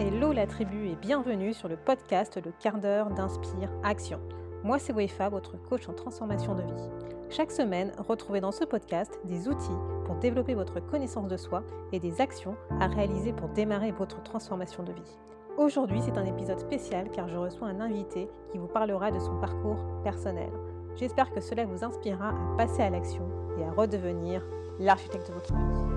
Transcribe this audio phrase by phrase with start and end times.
[0.00, 4.18] Hello la tribu et bienvenue sur le podcast Le quart d'heure d'Inspire Action.
[4.62, 6.88] Moi c'est Wefa, votre coach en transformation de vie.
[7.28, 9.76] Chaque semaine, retrouvez dans ce podcast des outils
[10.06, 11.62] pour développer votre connaissance de soi
[11.92, 15.18] et des actions à réaliser pour démarrer votre transformation de vie.
[15.58, 19.38] Aujourd'hui, c'est un épisode spécial car je reçois un invité qui vous parlera de son
[19.38, 20.50] parcours personnel.
[20.96, 24.42] J'espère que cela vous inspirera à passer à l'action et à redevenir
[24.80, 25.93] l'architecte de votre vie.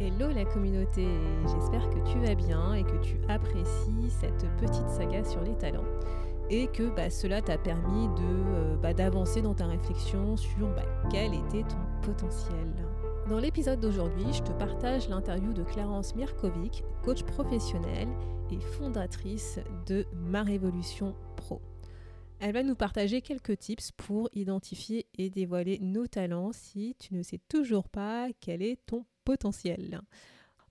[0.00, 1.08] Hello la communauté,
[1.42, 5.88] j'espère que tu vas bien et que tu apprécies cette petite saga sur les talents
[6.50, 10.84] et que bah, cela t'a permis de, euh, bah, d'avancer dans ta réflexion sur bah,
[11.10, 12.72] quel était ton potentiel.
[13.28, 18.06] Dans l'épisode d'aujourd'hui, je te partage l'interview de Clarence Mirkovic, coach professionnel
[18.52, 21.60] et fondatrice de Ma Révolution Pro.
[22.38, 27.22] Elle va nous partager quelques tips pour identifier et dévoiler nos talents si tu ne
[27.24, 30.00] sais toujours pas quel est ton potentiel.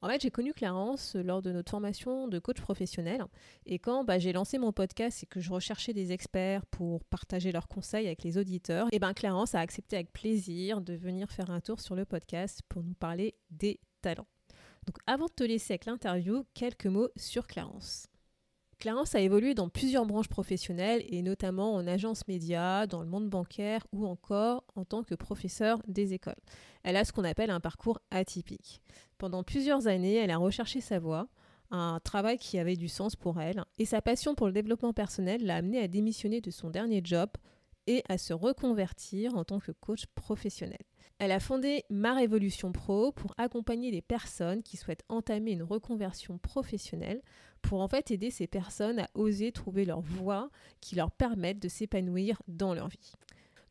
[0.02, 3.24] En fait, j'ai connu Clarence lors de notre formation de coach professionnel.
[3.68, 7.52] Et quand bah, j'ai lancé mon podcast et que je recherchais des experts pour partager
[7.52, 11.52] leurs conseils avec les auditeurs, et ben Clarence a accepté avec plaisir de venir faire
[11.52, 14.28] un tour sur le podcast pour nous parler des talents.
[14.88, 18.08] Donc avant de te laisser avec l'interview, quelques mots sur Clarence.
[18.80, 23.28] Clarence a évolué dans plusieurs branches professionnelles et notamment en agence média, dans le monde
[23.28, 26.36] bancaire ou encore en tant que professeur des écoles.
[26.84, 28.82] Elle a ce qu'on appelle un parcours atypique.
[29.18, 31.28] Pendant plusieurs années, elle a recherché sa voie,
[31.72, 35.44] un travail qui avait du sens pour elle, et sa passion pour le développement personnel
[35.44, 37.30] l'a amenée à démissionner de son dernier job
[37.88, 40.78] et à se reconvertir en tant que coach professionnel.
[41.20, 46.38] Elle a fondé Ma Révolution Pro pour accompagner les personnes qui souhaitent entamer une reconversion
[46.38, 47.22] professionnelle
[47.62, 51.68] pour en fait aider ces personnes à oser trouver leur voie qui leur permette de
[51.68, 53.14] s'épanouir dans leur vie.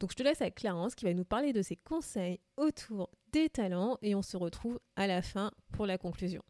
[0.00, 3.48] Donc je te laisse avec Clarence qui va nous parler de ses conseils autour des
[3.48, 6.42] talents et on se retrouve à la fin pour la conclusion.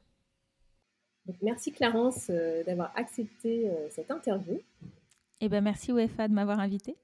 [1.42, 4.54] merci Clarence euh, d'avoir accepté euh, cette interview.
[4.54, 6.96] Et eh ben merci UEFA de m'avoir invité.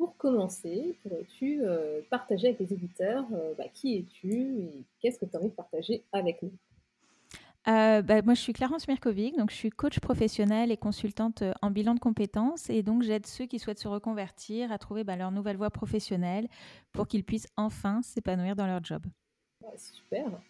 [0.00, 3.26] Pour commencer, pourrais-tu euh, partager avec les auditeurs
[3.58, 6.52] bah, qui es-tu et qu'est-ce que tu as envie de partager avec nous?
[7.68, 11.52] Euh, bah, moi, je suis Clarence Mirkovic, donc je suis coach professionnelle et consultante euh,
[11.60, 12.70] en bilan de compétences.
[12.70, 16.48] Et donc, j'aide ceux qui souhaitent se reconvertir à trouver bah, leur nouvelle voie professionnelle
[16.92, 19.02] pour qu'ils puissent enfin s'épanouir dans leur job.
[19.76, 20.40] super.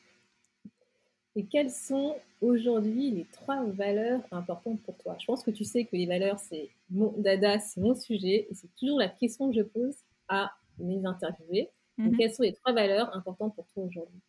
[1.37, 5.17] Et quelles sont aujourd'hui les trois valeurs importantes pour toi?
[5.21, 8.49] Je pense que tu sais que les valeurs, c'est mon dada, c'est mon sujet.
[8.51, 9.95] Et c'est toujours la question que je pose
[10.29, 11.71] à mes interviewés.
[11.99, 12.17] Mhm.
[12.17, 14.21] quelles sont les trois valeurs importantes pour toi aujourd'hui?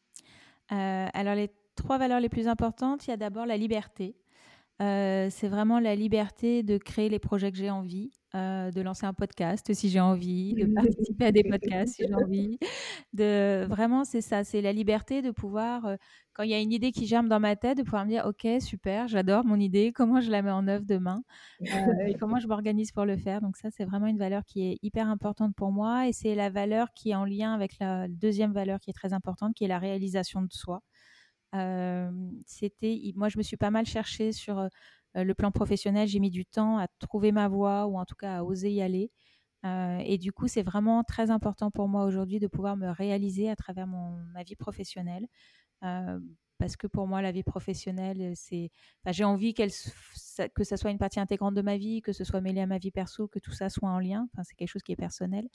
[0.71, 4.15] Euh, Alors, les trois valeurs les plus importantes, il y a d'abord la liberté.
[4.81, 9.05] Euh, c'est vraiment la liberté de créer les projets que j'ai envie, euh, de lancer
[9.05, 12.57] un podcast si j'ai envie, de participer à des podcasts si j'ai envie.
[13.13, 15.95] De vraiment, c'est ça, c'est la liberté de pouvoir, euh,
[16.33, 18.25] quand il y a une idée qui germe dans ma tête, de pouvoir me dire,
[18.25, 21.21] ok, super, j'adore mon idée, comment je la mets en œuvre demain
[22.07, 23.41] et comment je m'organise pour le faire.
[23.41, 26.49] Donc ça, c'est vraiment une valeur qui est hyper importante pour moi et c'est la
[26.49, 29.67] valeur qui est en lien avec la deuxième valeur qui est très importante, qui est
[29.67, 30.81] la réalisation de soi
[32.45, 34.67] c'était, moi, je me suis pas mal cherchée sur
[35.15, 36.07] le plan professionnel.
[36.07, 38.81] J'ai mis du temps à trouver ma voie ou en tout cas à oser y
[38.81, 39.11] aller.
[39.65, 43.55] et du coup, c'est vraiment très important pour moi aujourd'hui de pouvoir me réaliser à
[43.55, 45.27] travers mon, ma vie professionnelle.
[46.59, 48.69] parce que pour moi, la vie professionnelle, c'est,
[49.07, 49.71] j'ai envie qu'elle,
[50.55, 52.77] que ça soit une partie intégrante de ma vie, que ce soit mêlé à ma
[52.77, 54.27] vie perso, que tout ça soit en lien.
[54.33, 55.47] Enfin, c'est quelque chose qui est personnel.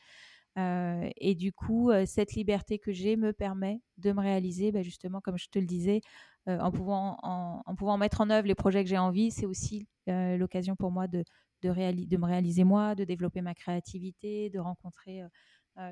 [0.58, 4.82] Euh, et du coup, euh, cette liberté que j'ai me permet de me réaliser, bah,
[4.82, 6.00] justement, comme je te le disais,
[6.48, 9.30] euh, en, pouvant, en, pouvant mettre en œuvre les projets que j'ai envie.
[9.30, 11.24] C'est aussi l'occasion pour moi de,
[11.62, 11.70] de,
[12.04, 15.22] de, me réaliser moi, de développer ma créativité, de rencontrer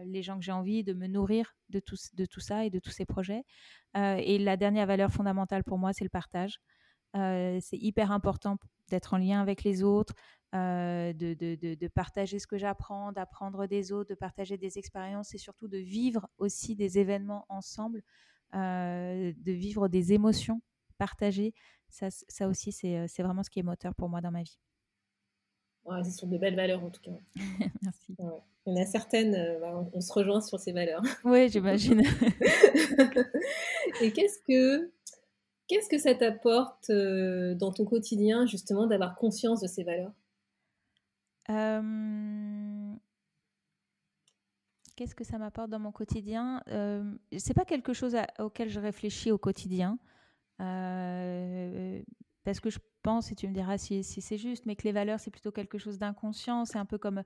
[0.05, 2.79] les gens que j'ai envie, de me nourrir de tout, de tout ça et de
[2.79, 3.43] tous ces projets.
[3.97, 6.61] et la dernière valeur fondamentale pour moi, c'est le partage.
[7.15, 8.57] c'est hyper important
[8.89, 10.15] d'être en lien avec les autres,
[10.54, 15.34] euh, de, de, de, partager ce que j'apprends, d'apprendre des autres, de partager des expériences
[15.34, 18.04] et surtout de vivre aussi des événements ensemble,
[18.54, 20.62] euh, de vivre des émotions
[20.97, 21.54] partagées.
[21.89, 24.60] Ça, ça aussi, c'est vraiment ce qui est moteur pour moi dans ma vie.
[25.86, 27.10] Ouais, ce sont de belles valeurs en tout cas.
[27.83, 28.15] Merci.
[28.16, 31.03] Il y en a certaines, euh, bah, on, se rejoint sur ces valeurs.
[31.24, 32.00] Oui, j'imagine.
[34.00, 34.92] et qu'est-ce que,
[35.66, 40.12] qu'est-ce que ça t'apporte dans ton quotidien justement d'avoir conscience de ces valeurs?
[44.97, 46.63] Qu'est-ce que ça m'apporte dans mon quotidien?
[46.69, 49.99] Euh, C'est pas quelque chose auquel je réfléchis au quotidien.
[50.59, 55.19] parce que je pense, et tu me diras si, c'est juste, mais que les valeurs,
[55.19, 56.65] c'est plutôt quelque chose d'inconscient.
[56.65, 57.25] C'est un peu comme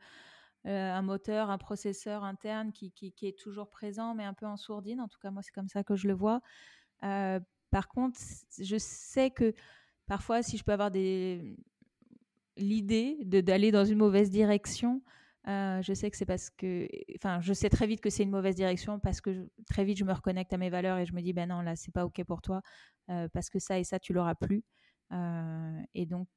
[0.65, 5.00] un moteur, un processeur interne qui, qui, est toujours présent, mais un peu en sourdine.
[5.00, 6.41] En tout cas, moi, c'est comme ça que je le vois.
[7.00, 8.19] par contre,
[8.59, 9.53] je sais que
[10.06, 11.59] parfois, si je peux avoir des
[12.58, 15.02] l'idée d'aller dans une mauvaise direction,
[15.49, 18.31] euh, je sais que c'est parce que, enfin, je sais très vite que c'est une
[18.31, 21.22] mauvaise direction parce que très vite je me reconnecte à mes valeurs et je me
[21.22, 22.60] dis, ben non, là, c'est pas ok pour toi
[23.10, 24.64] euh, parce que ça et ça, tu l'auras plus.
[25.12, 26.28] Euh, et donc,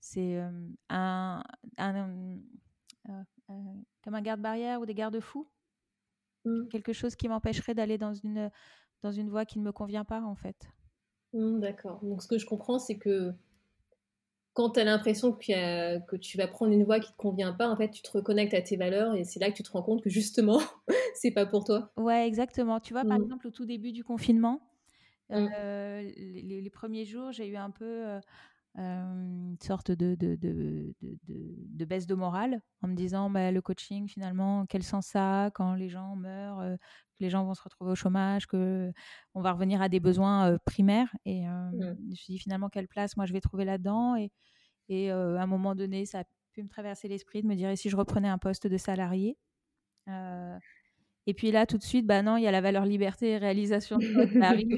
[0.00, 0.40] c'est
[0.88, 1.42] un,
[1.76, 5.50] comme un garde-barrière ou des garde-fous,
[6.46, 6.68] mmh.
[6.68, 8.50] quelque chose qui m'empêcherait d'aller dans une
[9.02, 10.70] dans une voie qui ne me convient pas en fait.
[11.32, 12.00] Mmh, d'accord.
[12.02, 13.34] Donc, ce que je comprends, c'est que
[14.52, 17.76] quand tu as l'impression que tu vas prendre une voie qui te convient pas, en
[17.76, 20.02] fait, tu te reconnectes à tes valeurs et c'est là que tu te rends compte
[20.02, 20.60] que justement,
[21.14, 21.92] c'est pas pour toi.
[21.96, 22.80] Ouais, exactement.
[22.80, 23.22] Tu vois, par mmh.
[23.22, 24.60] exemple, au tout début du confinement,
[25.30, 25.48] mmh.
[25.56, 28.20] euh, les, premiers jours, j'ai eu un peu euh,
[28.76, 34.08] une sorte de, de, de, de, baisse de morale en me disant bah, le coaching,
[34.08, 37.62] finalement, quel sens ça a quand les gens meurent, euh, que les gens vont se
[37.62, 38.92] retrouver au chômage, que
[39.34, 41.14] on va revenir à des besoins primaires.
[41.24, 41.72] Et mmh.
[41.80, 44.14] je me suis dit finalement, quelle place moi je vais trouver là-dedans.
[44.14, 44.30] Et
[44.90, 47.70] et euh, à un moment donné, ça a pu me traverser l'esprit de me dire,
[47.70, 49.38] et si je reprenais un poste de salarié
[50.08, 50.58] euh,
[51.26, 53.38] et puis là, tout de suite, bah non, il y a la valeur liberté et
[53.38, 54.68] réalisation qui arrive.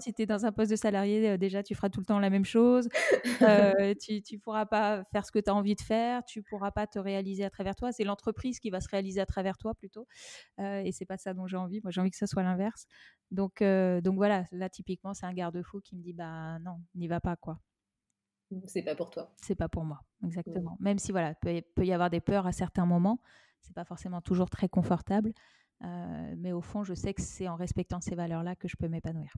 [0.00, 2.18] si tu es dans un poste de salarié, euh, déjà, tu feras tout le temps
[2.18, 2.88] la même chose.
[3.22, 6.24] tu ne pourras pas faire ce que tu as envie de faire.
[6.24, 7.92] Tu ne pourras pas te réaliser à travers toi.
[7.92, 10.06] C'est l'entreprise qui va se réaliser à travers toi plutôt.
[10.58, 11.80] Euh, et c'est pas ça dont j'ai envie.
[11.82, 12.86] Moi, j'ai envie que ça soit l'inverse.
[13.30, 17.20] Donc, donc voilà, là, typiquement, c'est un garde-fou qui me dit, bah non, n'y va
[17.20, 17.60] pas, quoi.
[18.66, 19.32] C'est pas pour toi.
[19.40, 20.76] C'est pas pour moi, exactement.
[20.80, 23.20] Même si voilà, peut, peut y avoir des peurs à certains moments,
[23.62, 25.32] c'est pas forcément toujours très confortable,
[25.82, 28.88] euh, mais au fond, je sais que c'est en respectant ces valeurs-là que je peux
[28.88, 29.34] m'épanouir.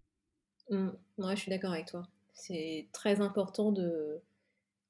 [0.70, 0.90] Mmh.
[1.18, 2.08] je suis d'accord avec toi.
[2.34, 4.20] C'est très important de,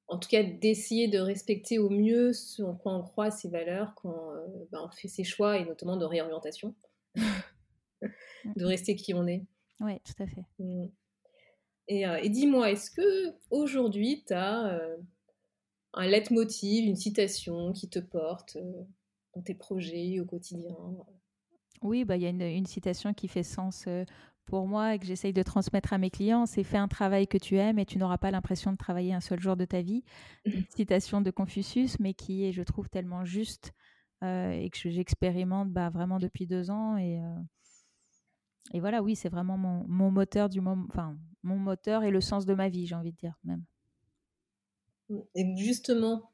[0.09, 3.95] en tout cas, d'essayer de respecter au mieux ce en quoi on croit, ces valeurs,
[3.97, 6.75] quand euh, ben, on fait ses choix et notamment de réorientation,
[7.15, 9.45] de rester qui on est.
[9.81, 10.45] Oui, tout à fait.
[10.59, 10.87] Mmh.
[11.91, 14.81] Euh, et, dis-moi, est-ce que aujourd'hui tu as
[15.95, 18.57] un leitmotiv, une citation qui te porte
[19.35, 20.77] dans tes projets au quotidien?
[21.83, 23.89] Oui, bah il y a une, citation qui fait sens
[24.47, 27.39] pour moi et que j'essaye de transmettre à mes clients, c'est fais un travail que
[27.39, 30.05] tu aimes et tu n'auras pas l'impression de travailler un seul jour de ta vie.
[30.45, 33.73] Une citation de Confucius, mais qui est, je trouve, tellement juste
[34.23, 37.21] et que j'expérimente bah, vraiment depuis deux ans et
[38.73, 42.21] et voilà, oui, c'est vraiment mon, mon, moteur du moment, enfin, mon moteur et le
[42.21, 43.65] sens de ma vie, j'ai envie de dire même.
[45.35, 46.32] Et justement,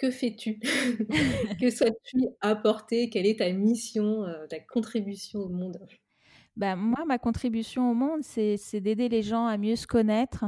[0.00, 0.58] que fais-tu
[1.60, 3.10] Que souhaites-tu apporter?
[3.10, 5.78] Quelle est ta mission, euh, ta contribution au monde?
[6.56, 10.46] Bah, Moi, ma contribution au monde, c'est d'aider les gens à mieux se connaître,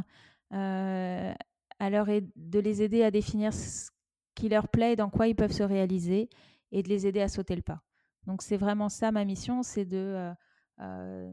[0.52, 1.32] euh,
[1.78, 3.90] à leur de les aider à définir ce
[4.34, 6.31] qui leur plaît et dans quoi ils peuvent se réaliser
[6.70, 7.82] et de les aider à sauter le pas.
[8.26, 10.32] Donc c'est vraiment ça ma mission, c'est de...
[10.81, 11.32] Euh,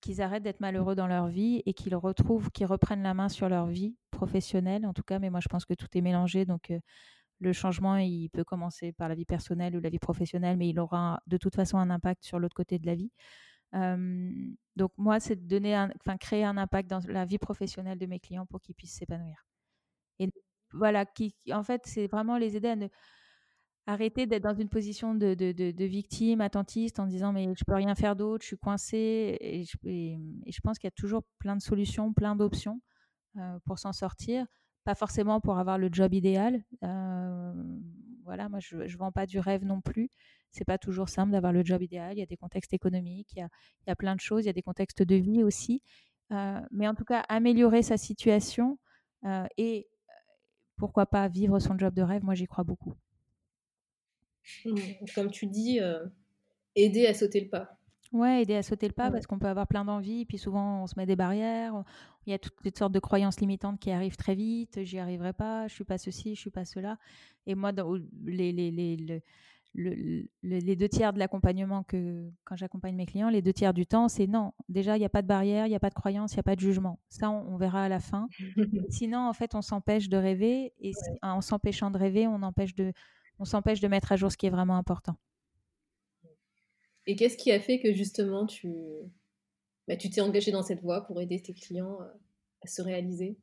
[0.00, 3.48] qu'ils arrêtent d'être malheureux dans leur vie et qu'ils retrouvent, qu'ils reprennent la main sur
[3.48, 5.18] leur vie professionnelle, en tout cas.
[5.18, 6.44] Mais moi, je pense que tout est mélangé.
[6.44, 6.70] Donc,
[7.40, 10.78] le changement, il peut commencer par la vie personnelle ou la vie professionnelle, mais il
[10.78, 13.10] aura de toute façon un impact sur l'autre côté de la vie.
[14.76, 18.20] donc, moi, c'est de donner enfin, créer un impact dans la vie professionnelle de mes
[18.20, 19.46] clients pour qu'ils puissent s'épanouir.
[20.18, 20.28] Et
[20.72, 22.88] voilà, qui, en fait, c'est vraiment les aider à ne
[23.86, 28.16] arrêter d'être dans une position de, victime, attentiste, en disant mais je peux rien faire
[28.16, 29.36] d'autre, je suis coincée.
[29.40, 32.80] Et je, pense qu'il y a toujours plein de solutions, plein d'options
[33.64, 34.46] pour s'en sortir.
[34.84, 36.62] Pas forcément pour avoir le job idéal.
[36.82, 37.52] Euh,
[38.24, 40.10] voilà, moi je ne vends pas du rêve non plus.
[40.50, 42.16] C'est pas toujours simple d'avoir le job idéal.
[42.16, 43.48] Il y a des contextes économiques, il y a,
[43.86, 45.82] il y a plein de choses, il y a des contextes de vie aussi.
[46.32, 48.78] Euh, mais en tout cas, améliorer sa situation
[49.56, 49.88] et
[50.76, 52.94] pourquoi pas vivre son job de rêve, moi j'y crois beaucoup.
[54.64, 54.76] Mmh.
[55.14, 56.04] Comme tu dis, euh,
[56.74, 57.78] aider à sauter le pas.
[58.14, 60.86] Ouais, aider à sauter le pas parce qu'on peut avoir plein d'envies, puis souvent on
[60.86, 61.82] se met des barrières.
[62.26, 64.84] Il y a toutes, sortes de croyances limitantes qui arrivent très vite.
[64.84, 66.96] J'y arriverai pas, je suis pas ceci, je suis pas cela.
[67.44, 67.92] Et moi, dans
[68.24, 69.22] les, les, les,
[69.74, 74.06] les deux tiers de l'accompagnement que quand j'accompagne mes clients, les deux tiers du temps,
[74.06, 74.52] c'est non.
[74.68, 76.40] Déjà, il n'y a pas de barrière, il n'y a pas de croyance, il n'y
[76.40, 77.00] a pas de jugement.
[77.08, 78.28] Ça, on, verra à la fin.
[78.90, 82.92] Sinon, en fait, on s'empêche de rêver et en s'empêchant de rêver, on empêche de
[83.40, 85.16] on s'empêche de mettre à jour ce qui est vraiment important.
[87.06, 88.72] Et qu'est-ce qui a fait que justement tu
[89.88, 92.06] bah, tu t'es engagé dans cette voie pour aider tes clients euh,
[92.62, 93.36] à se réaliser?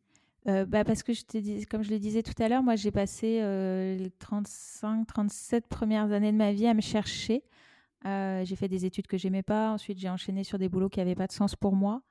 [0.48, 2.76] Euh, bah parce que je te dis, comme je le disais tout à l'heure, moi
[2.76, 7.44] j'ai passé euh, les 35, 37 premières années de ma vie à me chercher.
[8.04, 9.72] j'ai fait des études que j'aimais pas.
[9.72, 12.02] Ensuite, j'ai enchaîné sur des boulots qui n'avaient pas de sens pour moi.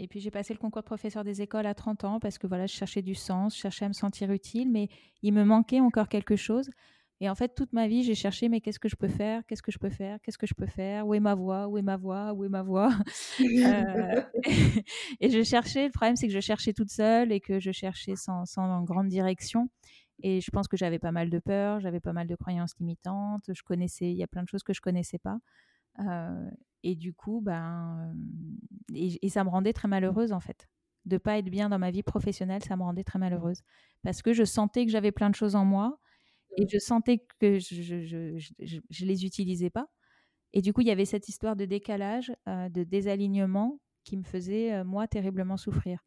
[0.00, 2.46] Et puis j'ai passé le concours de professeur des écoles à 30 ans parce que
[2.46, 4.88] voilà, je cherchais du sens, je cherchais à me sentir utile, mais
[5.22, 6.70] il me manquait encore quelque chose.
[7.20, 9.44] Et en fait, toute ma vie, j'ai cherché, mais qu'est-ce que je peux faire?
[9.46, 10.18] Qu'est-ce que je peux faire?
[10.22, 11.06] Qu'est-ce que je peux faire?
[11.06, 11.66] Où est ma voix?
[11.66, 12.32] Où est ma voix?
[12.32, 12.92] Où est ma voix?
[13.40, 14.22] Euh,
[15.20, 18.14] Et je cherchais, le problème, c'est que je cherchais toute seule et que je cherchais
[18.14, 19.68] sans, grande direction.
[20.22, 23.44] Et je pense que j'avais pas mal de peur, j'avais pas mal de croyances limitantes,
[23.52, 25.38] je connaissais, il y a plein de choses que je connaissais pas.
[26.00, 26.50] Euh,
[26.84, 28.14] et du coup, ben,
[28.94, 30.68] et, et, ça me rendait très malheureuse en fait.
[31.04, 33.62] De pas être bien dans ma vie professionnelle, ça me rendait très malheureuse.
[34.02, 35.98] Parce que je sentais que j'avais plein de choses en moi
[36.56, 39.88] et je sentais que je ne les utilisais pas.
[40.52, 44.22] Et du coup, il y avait cette histoire de décalage, euh, de désalignement qui me
[44.24, 46.00] faisait, euh, moi, terriblement souffrir.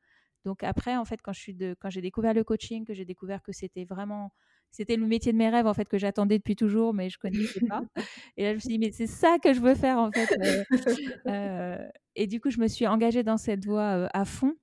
[0.45, 3.05] Donc après, en fait, quand je suis de, quand j'ai découvert le coaching, que j'ai
[3.05, 4.31] découvert que c'était vraiment,
[4.71, 7.59] c'était le métier de mes rêves en fait que j'attendais depuis toujours, mais je connaissais
[7.67, 7.81] pas.
[8.37, 10.29] Et là, je me suis dit, mais c'est ça que je veux faire en fait.
[11.27, 11.77] Euh,
[12.15, 14.55] et du coup, je me suis engagée dans cette voie à fond.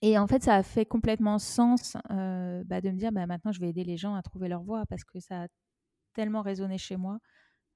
[0.00, 3.52] Et en fait, ça a fait complètement sens euh, bah, de me dire, bah, maintenant,
[3.52, 5.46] je vais aider les gens à trouver leur voie parce que ça a
[6.14, 7.18] tellement résonné chez moi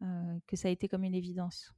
[0.02, 1.73] euh, que ça a été comme une évidence.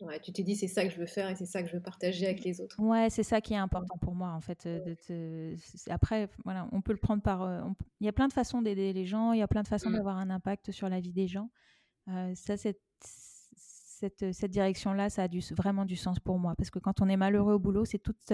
[0.00, 1.76] Ouais, tu t'es dit, c'est ça que je veux faire et c'est ça que je
[1.76, 2.74] veux partager avec les autres.
[2.80, 4.66] Ouais, c'est ça qui est important pour moi, en fait.
[4.66, 5.54] Euh,
[5.88, 7.48] après, voilà, on peut le prendre par...
[8.00, 9.90] Il y a plein de façons d'aider les gens, il y a plein de façons
[9.90, 9.94] mmh.
[9.94, 11.50] d'avoir un impact sur la vie des gens.
[12.34, 12.80] ça, c'est
[14.02, 16.54] cette, cette direction-là, ça a du, vraiment du sens pour moi.
[16.56, 18.32] Parce que quand on est malheureux au boulot, c'est toute,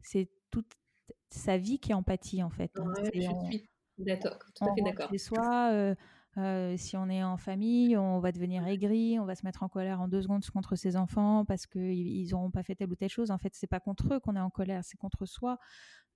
[0.00, 0.70] c'est toute
[1.30, 2.70] sa vie qui empathie, en fait.
[2.78, 2.92] Hein.
[3.12, 5.10] je suis d'accord, tout à fait d'accord.
[5.18, 5.94] soit, euh,
[6.36, 9.68] euh, si on est en famille, on va devenir aigri, on va se mettre en
[9.68, 13.08] colère en deux secondes contre ses enfants parce qu'ils n'auront pas fait telle ou telle
[13.08, 13.32] chose.
[13.32, 15.58] En fait, c'est pas contre eux qu'on est en colère, c'est contre soi.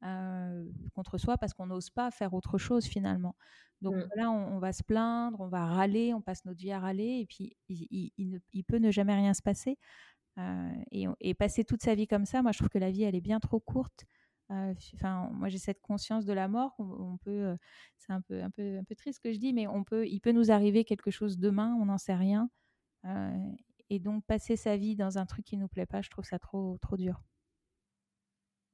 [0.03, 0.65] Euh,
[0.95, 3.37] contre soi parce qu'on n'ose pas faire autre chose finalement.
[3.83, 4.09] Donc mmh.
[4.17, 7.27] là, on, va se plaindre, on va râler, on passe notre vie à râler, et
[7.27, 8.11] puis il,
[8.53, 9.79] il, peut ne jamais rien se passer.
[10.39, 10.73] Euh,
[11.21, 13.21] et, passer toute sa vie comme ça, moi je trouve que la vie, elle est
[13.21, 14.07] bien trop courte.
[14.51, 16.75] Euh, enfin, moi j'ai cette conscience de la mort.
[16.79, 17.55] On, peut,
[17.99, 20.07] c'est un peu, un peu, un peu triste ce que je dis, mais on peut,
[20.07, 22.49] il peut nous arriver quelque chose demain, on n'en sait rien.
[23.91, 26.39] et donc passer sa vie dans un truc qui nous plaît pas, je trouve ça
[26.39, 27.23] trop, trop dur.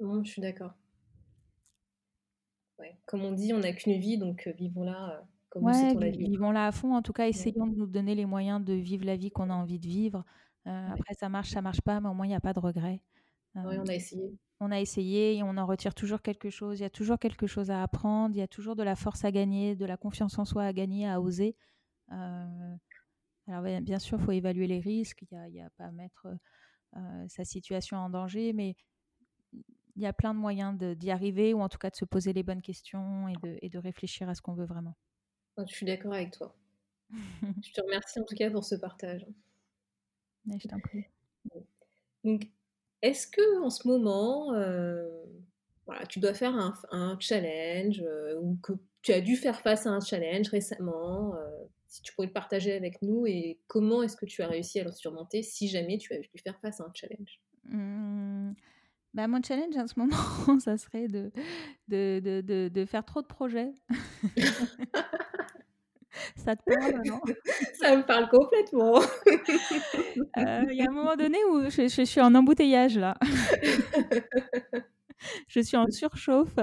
[0.01, 0.75] je suis d'accord
[3.07, 6.29] comme on dit, on n'a qu'une vie, donc vivons-la comme ouais, la vie.
[6.29, 6.95] Vivons-la à fond.
[6.95, 9.55] En tout cas, essayons de nous donner les moyens de vivre la vie qu'on a
[9.55, 10.25] envie de vivre.
[10.65, 13.01] Après, ça marche, ça marche pas, mais au moins, il n'y a pas de regret.
[13.55, 14.37] oui, on a essayé.
[14.59, 16.81] On a essayé et on en retire toujours quelque chose.
[16.81, 18.35] Il y a toujours quelque chose à apprendre.
[18.35, 20.73] Il y a toujours de la force à gagner, de la confiance en soi à
[20.73, 21.57] gagner, à oser.
[22.09, 25.25] alors, bien sûr, il faut évaluer les risques.
[25.31, 26.27] Il n'y a, a, pas mettre
[27.29, 28.75] sa situation en danger, mais
[29.97, 32.33] il y a plein de moyens d'y arriver ou en tout cas de se poser
[32.33, 34.95] les bonnes questions et de, et de réfléchir à ce qu'on veut vraiment.
[35.59, 36.55] Je suis d'accord avec toi.
[37.11, 39.27] je te remercie en tout cas pour ce partage.
[40.47, 41.05] je t'en prie.
[42.25, 42.49] Donc,
[43.03, 45.09] est-ce que en ce moment, euh,
[45.87, 49.87] voilà, tu dois faire un, un challenge euh, ou que tu as dû faire face
[49.87, 54.17] à un challenge récemment euh, Si tu pourrais le partager avec nous et comment est-ce
[54.17, 56.85] que tu as réussi à le surmonter si jamais tu as dû faire face à
[56.85, 57.41] un challenge?
[57.65, 58.53] Mmh.
[59.17, 60.15] Bah, mon challenge en ce moment,
[60.61, 61.33] ça serait de,
[61.89, 63.73] de, de, de, faire trop de projets.
[66.37, 67.23] ça te parle, non?
[67.81, 69.01] Ça me parle complètement.
[70.37, 73.17] Euh, il y a un moment donné où je, je, suis en embouteillage, là.
[75.49, 76.59] je suis en surchauffe.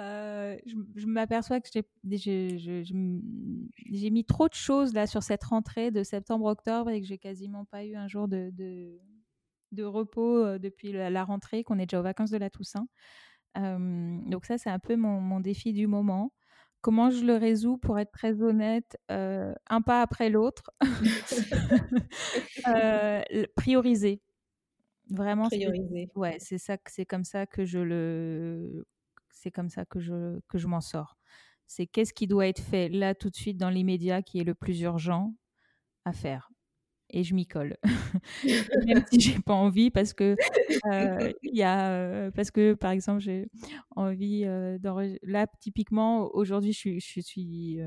[0.00, 1.86] Euh, je, je m'aperçois que j'ai
[4.10, 7.84] mis trop de choses là sur cette rentrée de septembre-octobre et que j'ai quasiment pas
[7.84, 8.98] eu un jour de, de,
[9.72, 12.86] de repos depuis la, rentrée, qu'on est déjà aux vacances de la Toussaint.
[13.56, 16.32] donc ça, c'est un peu mon, défi du moment.
[16.80, 20.70] Comment je le résous pour être très honnête, un pas après l'autre?
[23.56, 24.22] prioriser.
[25.10, 25.48] Vraiment.
[25.48, 26.08] Prioriser.
[26.14, 28.86] Ouais, c'est ça, c'est comme ça que je le,
[29.30, 31.16] c'est comme ça que je que je m'en sors.
[31.66, 34.54] C'est qu'est-ce qui doit être fait là tout de suite dans l'immédiat qui est le
[34.54, 35.34] plus urgent
[36.04, 36.49] à faire?
[37.12, 37.76] Et je m'y colle.
[38.86, 40.36] Même si j'ai pas envie parce que
[40.86, 43.48] euh, y a euh, parce que par exemple j'ai
[43.96, 44.78] envie euh,
[45.22, 47.80] là typiquement aujourd'hui je, je, suis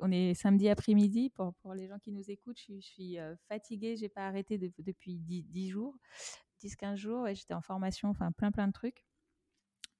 [0.00, 3.18] on est samedi après-midi pour, pour les gens qui nous écoutent je, je suis
[3.48, 5.96] fatiguée j'ai pas arrêté depuis 10, 10 jours
[6.60, 9.04] 10 15 jours et j'étais en formation enfin plein plein de trucs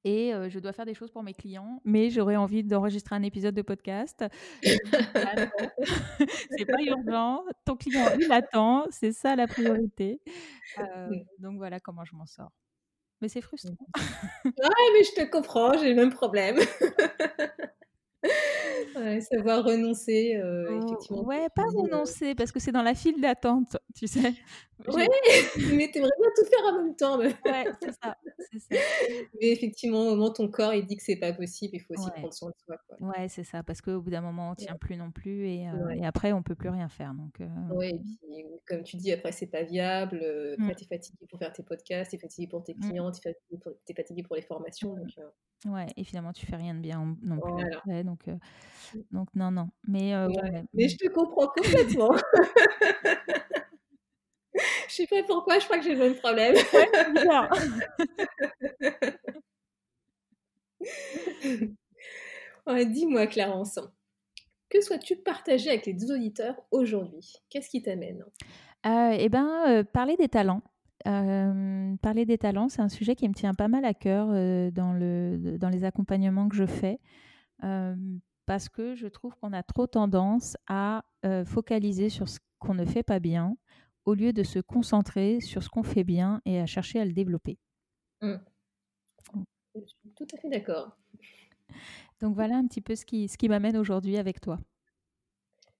[0.04, 3.54] et je dois faire des choses pour mes clients, mais j'aurais envie d'enregistrer un épisode
[3.54, 4.25] de podcast.
[4.62, 10.21] c'est pas urgent, ton client il attend, c'est ça la priorité.
[11.38, 12.50] donc voilà comment je m'en sors.
[13.21, 13.76] Mais c'est frustrant.
[14.44, 16.59] ouais, mais je te comprends, j'ai le même problème.
[18.94, 22.94] Ouais, savoir renoncer, euh, Oh, effectivement, ouais, pas euh, renoncer parce que c'est dans la
[22.94, 24.34] file d'attente, tu sais?
[24.87, 25.08] ouais,
[25.56, 28.16] mais tu aimerais bien tout faire en même temps, mais ouais, c'est ça,
[29.40, 32.11] mais effectivement, au moment ton corps, il dit que c'est pas possible, il faut aussi
[32.11, 32.99] Ouais, prendre soin de soi, quoi.
[33.00, 35.66] ouais, c'est ça, parce qu'au bout d'un moment, on Ouais, tient plus non plus et,
[35.72, 35.96] ouais.
[35.96, 39.32] et après, on peut plus rien faire, donc Ouais et puis, comme tu dis, après
[39.32, 40.18] c'est pas viable,
[40.56, 42.92] mmh, après tu es fatigué pour faire tes podcasts, tu es fatigué pour tes mmh,
[42.92, 45.08] clients, tu es fatigué pour fatigué les formations, donc
[45.64, 47.84] mmh, ouais et finalement, tu fais rien de bien en non plus voilà.
[48.04, 48.28] donc
[49.11, 50.89] donc non, non, mais heu, Ouais, ouais, mais mmh.
[50.89, 52.15] je te comprends complètement.
[54.89, 56.55] Je sais pas pourquoi, je crois que j'ai le même problème.
[62.67, 63.81] Ouais, dis-moi Clarence,
[64.69, 67.35] que souhaites-tu partager avec les auditeurs aujourd'hui?
[67.49, 68.25] Qu'est-ce qui t'amène?
[68.85, 70.62] Et ben, heu, parler des talents.
[71.05, 74.29] Parler des talents, c'est un sujet qui me tient pas mal à cœur,
[74.73, 77.01] dans le dans les accompagnements que je fais.
[78.46, 82.84] Parce que je trouve qu'on a trop tendance à, heu, focaliser sur ce qu'on ne
[82.84, 83.56] fait pas bien,
[84.04, 87.12] au lieu de se concentrer sur ce qu'on fait bien et à chercher à le
[87.12, 87.58] développer.
[88.20, 88.52] Mmh,
[89.34, 89.44] Mmh.
[89.75, 90.96] je suis tout à fait d'accord.
[92.20, 94.58] Donc voilà un petit peu ce qui ce qui m'amène aujourd'hui avec toi.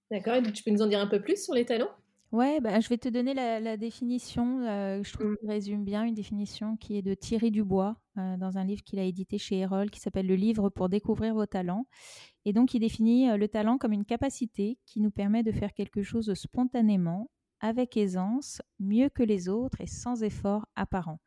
[0.09, 1.91] D'accord et donc tu peux nous en dire un peu plus sur les talents?
[2.33, 5.83] Ouais, bah, je vais te donner la la définition, heu, je trouve Mmh, qui résume
[5.85, 9.37] bien, une définition qui est de Thierry Dubois, heu, dans un livre qu'il a édité
[9.37, 11.85] chez Erol, qui s'appelle «Le livre pour découvrir vos talents»
[12.45, 15.73] et donc il définit, heu, le talent comme une capacité qui nous permet de faire
[15.73, 17.29] quelque chose spontanément,
[17.61, 21.19] avec aisance, mieux que les autres et sans effort apparent.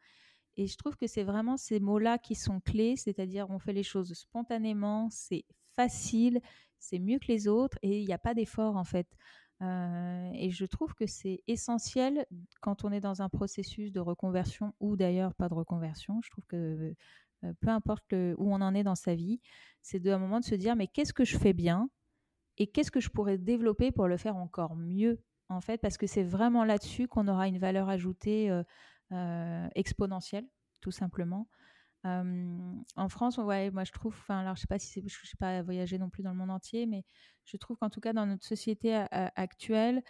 [0.56, 3.82] Et je trouve que c'est vraiment ces mots-là qui sont clés, c'est-à-dire on fait les
[3.82, 5.44] choses spontanément, c'est
[5.74, 6.40] facile,
[6.78, 9.06] c'est mieux que les autres et il y a pas d'effort en fait.
[9.62, 12.26] Heu et je trouve que c'est essentiel
[12.60, 16.20] quand on est dans un processus de reconversion ou d'ailleurs pas de reconversion.
[16.22, 16.94] Je trouve que,
[17.44, 19.40] heu, peu importe où on en est dans sa vie,
[19.82, 21.90] c'est de un moment de se dire: «Mais qu'est-ce que je fais bien
[22.58, 26.06] et qu'est-ce que je pourrais développer pour le faire encore mieux?» en fait, parce que
[26.08, 28.64] c'est vraiment là-dessus qu'on aura une valeur ajoutée, heu,
[29.76, 30.46] exponentielle,
[30.80, 31.48] tout simplement.
[32.96, 35.36] En France, ouais, moi je trouve, enfin, alors je sais pas si c'est, je sais
[35.38, 37.04] pas voyager non plus dans le monde entier, mais
[37.44, 40.02] je trouve qu'en tout cas dans notre société a- a- actuelle,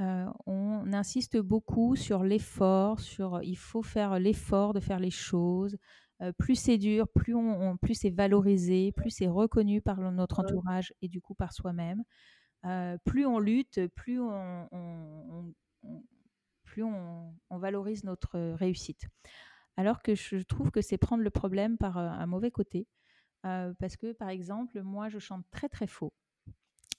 [0.00, 5.76] euh, on insiste beaucoup sur l'effort, sur il faut faire l'effort de faire les choses.
[6.22, 10.40] Euh, plus c'est dur, plus on, on- plus c'est valorisé, plus c'est reconnu par notre
[10.40, 12.02] entourage et du coup par soi-même.
[12.66, 16.04] Euh, plus on lutte, plus on, on- on- on-
[16.64, 19.06] plus on, on valorise notre réussite.
[19.76, 22.86] Alors que je trouve que c'est prendre le problème par euh, un mauvais côté.
[23.44, 26.12] Euh, parce que, par exemple, moi, je chante très très faux.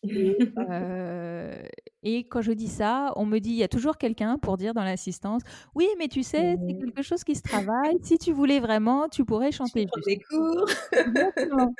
[0.04, 0.38] Et,
[0.70, 1.64] euh,
[2.04, 4.74] et quand je dis ça, on me dit, il y a toujours quelqu'un pour dire
[4.76, 5.42] dans l'assistance,
[5.74, 7.98] oui, mais tu sais, c'est quelque chose qui se travaille.
[8.04, 10.08] Si tu voulais vraiment, tu pourrais tu chanter juste.
[10.08, 10.70] des cours.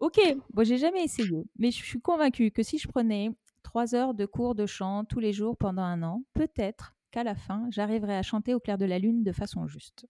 [0.00, 0.20] Ok,
[0.52, 3.30] bon, j'ai jamais essayé, mais je suis convaincue que si je prenais
[3.62, 7.36] trois heures de cours de chant tous les jours pendant un an, peut-être qu'à la
[7.36, 10.06] fin, j'arriverais à chanter au clair de la lune de façon juste.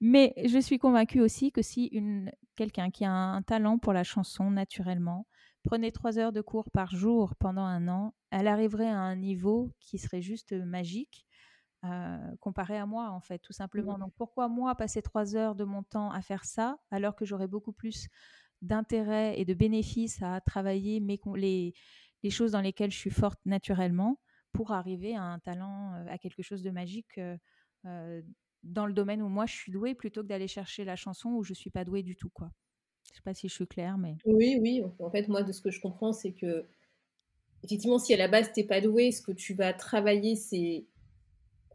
[0.00, 1.92] Mais je suis convaincue aussi que si
[2.56, 5.28] quelqu'un qui a un talent pour la chanson naturellement
[5.62, 9.70] prenait trois heures de cours par jour pendant un an, elle arriverait à un niveau
[9.78, 11.26] qui serait juste magique
[11.84, 13.98] euh, comparé à moi, en fait, tout simplement.
[13.98, 17.48] Donc pourquoi moi passer trois heures de mon temps à faire ça alors que j'aurais
[17.48, 18.08] beaucoup plus
[18.62, 21.74] d'intérêt et de bénéfices à travailler mes, les,
[22.24, 24.18] les choses dans lesquelles je suis forte naturellement?
[24.52, 27.18] Pour arriver à un talent, à quelque chose de magique
[28.62, 31.42] dans le domaine où moi je suis douée plutôt que d'aller chercher la chanson où
[31.44, 32.50] je suis pas douée du tout quoi.
[33.10, 35.60] Je sais pas si je suis claire mais Oui, oui, en fait, moi, de ce
[35.60, 36.64] que je comprends, c'est que
[37.64, 40.86] effectivement, si à la base t'es pas doué, ce que tu vas travailler, c'est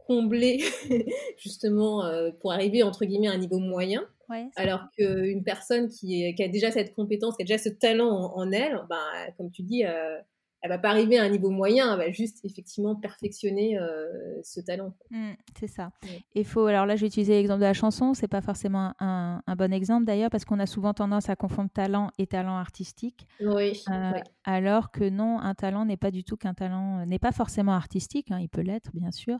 [0.06, 0.60] combler
[1.38, 4.06] justement euh, pour arriver entre guillemets à un niveau moyen.
[4.28, 7.68] ouais, Alors qu'une personne qui, est, qui a déjà cette compétence, qui a déjà ce
[7.70, 10.20] talent en, en elle, bah, comme tu dis, euh,
[10.60, 14.60] elle va pas arriver à un niveau moyen, elle va juste effectivement perfectionner euh, ce
[14.60, 14.94] talent.
[15.10, 15.92] Mmh, c'est ça.
[16.02, 16.22] Ouais.
[16.34, 19.56] Il faut, alors là, j'ai utilisé l'exemple de la chanson, c'est pas forcément un, un
[19.56, 23.80] bon exemple d'ailleurs, parce qu'on a souvent tendance à confondre talent et talent artistique, Oui,
[23.90, 24.12] euh,
[24.44, 28.30] alors que non, un talent n'est pas du tout qu'un talent, n'est pas forcément artistique,
[28.30, 29.38] hein, il peut l'être bien sûr,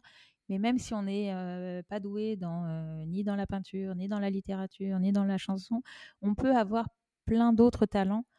[0.49, 4.09] mais même si on n'est euh, pas doué dans, euh, ni dans la peinture, ni
[4.09, 5.83] dans la littérature, ni dans la chanson,
[6.23, 6.87] on peut avoir
[7.27, 8.38] plein d'autres talents euh,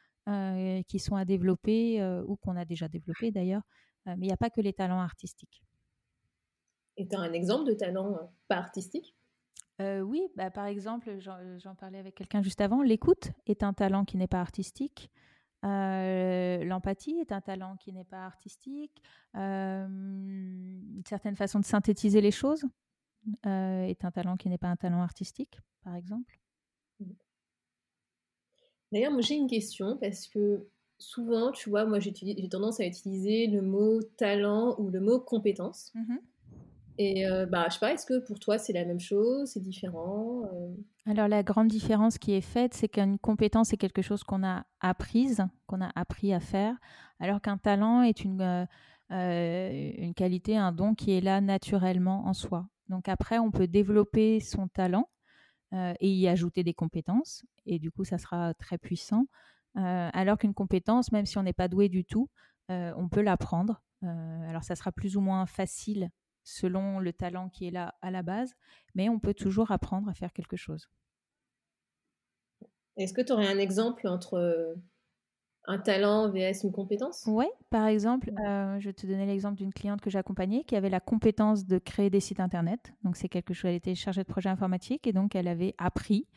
[0.88, 3.64] qui sont à développer euh, ou qu'on a déjà développés d'ailleurs,
[4.08, 5.64] euh, mais il n'y a pas que les talents artistiques.
[6.98, 9.16] Et tu as un exemple de talent euh, pas artistique?
[9.82, 14.04] Euh, oui, bah, par exemple, j'en parlais avec quelqu'un juste avant, l'écoute est un talent
[14.04, 15.10] qui n'est pas artistique.
[15.66, 19.02] Euh, L'empathie est un talent qui n'est pas artistique.
[19.36, 22.66] Euh, une certaine façon de synthétiser les choses
[23.46, 26.39] euh, est un talent qui n'est pas un talent artistique, par exemple.
[28.92, 32.14] D'ailleurs, moi j'ai une question parce que souvent, tu vois, moi j'ai
[32.50, 35.92] tendance à utiliser le mot talent ou le mot compétence.
[35.96, 36.16] Mmh
[36.98, 39.62] Et euh, bah, je sais pas, est-ce que pour toi c'est la même chose, c'est
[39.62, 40.76] différent euh?
[41.06, 44.66] Alors la grande différence qui est faite, c'est qu'une compétence est quelque chose qu'on a
[44.80, 46.76] apprise, qu'on a appris à faire,
[47.20, 48.68] alors qu'un talent est une,
[49.12, 52.68] euh, une qualité, un don qui est là naturellement en soi.
[52.90, 55.10] Donc après, on peut développer son talent
[55.72, 59.28] et y ajouter des compétences, et du coup, ça sera très puissant.
[59.76, 62.30] alors qu'une compétence, même si on n'est pas doué du tout,
[62.70, 63.82] on peut l'apprendre.
[64.02, 66.10] alors ça sera plus ou moins facile
[66.44, 68.56] selon le talent qui est là à la base,
[68.96, 70.90] mais on peut toujours apprendre à faire quelque chose.
[72.98, 74.76] Est-ce que tu aurais un exemple entre
[75.70, 77.24] un talent vs une compétence?
[77.28, 81.00] Oui, par exemple, euh, je te donner l'exemple d'une cliente que j'accompagnais qui avait la
[81.00, 82.92] compétence de créer des sites internet.
[83.04, 86.28] Donc, c'est quelque chose, elle était chargée de projet informatique et donc elle avait appris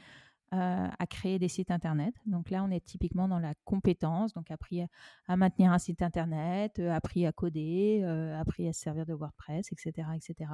[0.52, 2.14] euh, à créer des sites internet.
[2.26, 4.84] Donc là, on est typiquement dans la compétence, donc appris
[5.26, 8.04] à, maintenir un site internet, euh, appris à coder,
[8.38, 10.50] appris à se servir de WordPress, etc., etc.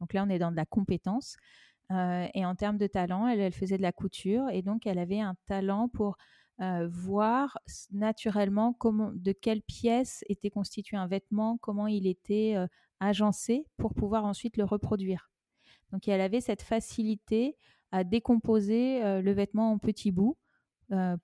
[0.00, 1.36] Donc là, on est dans de la compétence.
[1.90, 5.20] et en termes de talent, elle, elle faisait de la couture et donc elle avait
[5.20, 6.16] un talent pour
[6.62, 7.58] euh, voir
[7.92, 12.66] naturellement comment, de quelle pièce était constitué un vêtement, comment il était euh,
[12.98, 15.30] agencé pour pouvoir ensuite le reproduire.
[15.92, 17.56] Donc elle avait cette facilité
[17.92, 20.36] à décomposer euh, le vêtement en petits bouts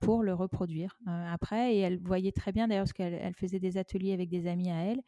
[0.01, 1.73] pour le reproduire après.
[1.73, 4.83] Et elle voyait très bien d'ailleurs parce qu'elle faisait des ateliers avec des amis à
[4.83, 5.01] elle.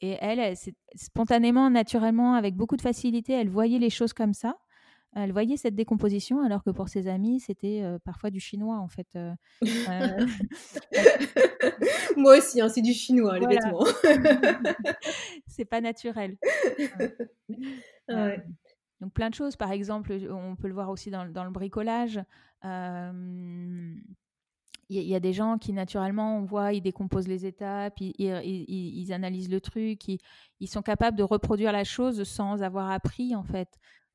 [0.00, 0.56] Et elle, elle
[0.94, 4.56] spontanément, naturellement, avec beaucoup de facilité, elle voyait les choses comme ça.
[5.14, 9.18] Elle voyait cette décomposition alors que pour ses amis, c'était parfois du chinois en fait.
[12.16, 13.84] Moi aussi, hein, c'est du chinois les vêtements.
[15.46, 16.36] c'est pas naturel.
[18.08, 19.56] donc plein de choses.
[19.56, 22.20] Par exemple, on peut le voir aussi dans, le bricolage.
[24.88, 29.12] Il y, a des gens qui naturellement, on voit, ils décomposent les étapes, ils, ils
[29.12, 33.68] analysent le truc, ils, sont capables de reproduire la chose sans avoir appris en fait.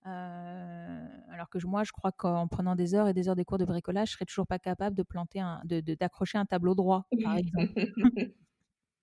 [0.06, 3.58] Euh, alors que moi, je crois qu'en prenant des heures et des heures des cours
[3.58, 7.08] de bricolage, je serais toujours pas capable de planter un, de, d'accrocher un tableau droit,
[7.24, 7.74] par exemple.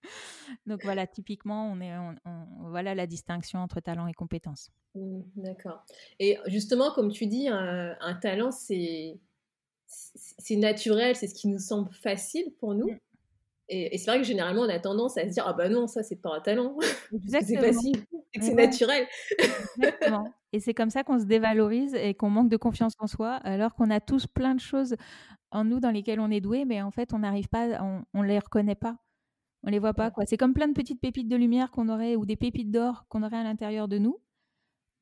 [0.66, 1.92] Donc voilà, typiquement, on est,
[2.70, 4.70] voilà la distinction entre talent et compétence.
[4.94, 5.84] Mmh, d'accord.
[6.20, 9.18] Et justement, comme tu dis, un, talent, c'est,
[9.86, 12.90] c'est naturel, c'est ce qui nous semble facile pour nous.
[12.90, 12.98] Mmh.
[13.70, 16.02] Et, c'est vrai que généralement, on a tendance à se dire Ah bah non, ça,
[16.02, 16.76] c'est pas un talent.
[17.28, 18.04] c'est facile,
[18.38, 19.06] c'est naturel.
[19.76, 20.30] Exactement.
[20.54, 23.74] Et c'est comme ça qu'on se dévalorise et qu'on manque de confiance en soi, alors
[23.74, 24.94] qu'on a tous plein de choses
[25.50, 28.28] en nous dans lesquelles on est doué, mais en fait, on n'arrive pas, on ne
[28.28, 28.96] les reconnaît pas.
[29.64, 30.12] On les voit pas.
[30.12, 30.26] quoi.
[30.26, 33.24] C'est comme plein de petites pépites de lumière qu'on aurait, ou des pépites d'or qu'on
[33.24, 34.20] aurait à l'intérieur de nous,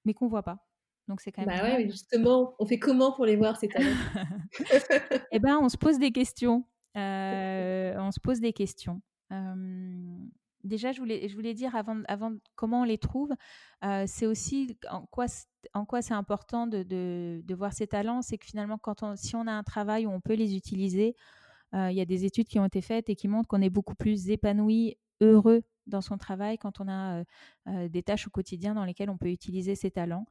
[0.06, 0.64] mais qu'on voit pas.
[1.06, 1.54] Donc c'est quand même.
[1.54, 3.90] Bah ouais, justement, on fait comment pour les voir ces talents?
[5.32, 6.64] Eh ben, on se pose des questions.
[6.94, 9.00] Euh, on se pose des questions.
[10.64, 13.30] Déjà, je voulais, dire avant, comment on les trouve,
[14.06, 18.22] c'est aussi en quoi, c'est important de, voir ces talents.
[18.22, 18.78] C'est que finalement,
[19.16, 21.14] si on a un travail où on peut les utiliser,
[21.72, 23.94] il y a des études qui ont été faites et qui montrent qu'on est beaucoup
[23.94, 27.24] plus épanoui, heureux dans son travail quand on a
[27.88, 30.26] des tâches au quotidien dans lesquelles on peut utiliser ses talents.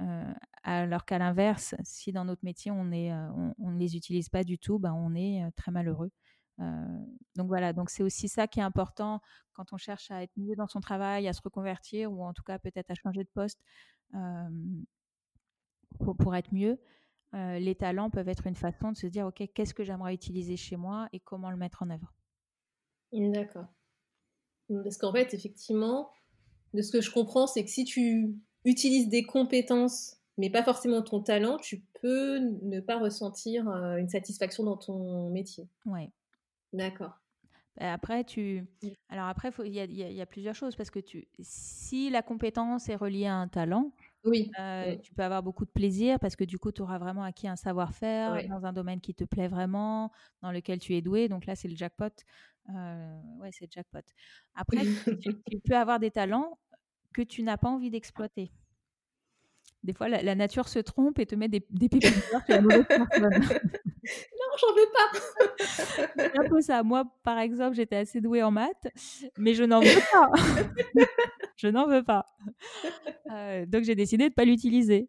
[0.00, 0.32] Euh,
[0.64, 4.78] alors qu'à l'inverse, si dans notre métier on ne euh, les utilise pas du tout,
[4.78, 6.10] ben on est euh, très malheureux.
[6.58, 9.20] Donc voilà, donc c'est aussi ça qui est important
[9.54, 12.44] quand on cherche à être mieux dans son travail, à se reconvertir ou en tout
[12.44, 13.60] cas peut-être à changer de poste
[15.98, 16.78] pour, pour, être mieux.
[17.32, 20.76] les talents peuvent être une façon de se dire ok, qu'est-ce que j'aimerais utiliser chez
[20.76, 22.12] moi et comment le mettre en œuvre?
[23.12, 23.66] D'accord.
[24.68, 26.10] Parce qu'en fait, effectivement,
[26.72, 31.02] de ce que je comprends, c'est que si tu utilises des compétences, mais pas forcément
[31.02, 35.68] ton talent, tu peux ne pas ressentir une satisfaction dans ton métier.
[35.86, 36.10] Ouais.
[36.74, 37.18] D'accord.
[37.80, 38.64] Après, tu.
[39.08, 42.94] Alors après, il y, y, a plusieurs choses parce que tu, si la compétence est
[42.94, 43.90] reliée à un talent,
[44.24, 44.50] oui.
[44.58, 47.46] Euh, tu peux avoir beaucoup de plaisir parce que du coup, tu auras vraiment acquis
[47.46, 50.10] un savoir-faire dans un domaine qui te plaît vraiment,
[50.40, 51.28] dans lequel tu es doué.
[51.28, 52.06] Donc là, c'est le jackpot.
[52.70, 54.00] Euh, ouais, c'est le jackpot.
[54.54, 54.84] Après,
[55.20, 55.22] tu,
[55.64, 56.58] peux avoir des talents
[57.12, 58.50] que tu n'as pas envie d'exploiter.
[59.82, 62.32] Des fois, la, nature se trompe et te met des, des pépites
[64.58, 65.10] j'en veux pas.
[66.16, 66.82] C'est un peu ça.
[66.82, 68.88] Moi, par exemple, j'étais assez douée en maths,
[69.38, 70.30] mais je n'en veux pas.
[71.56, 72.26] je n'en veux pas.
[73.30, 75.08] Euh, donc, j'ai décidé de ne pas l'utiliser.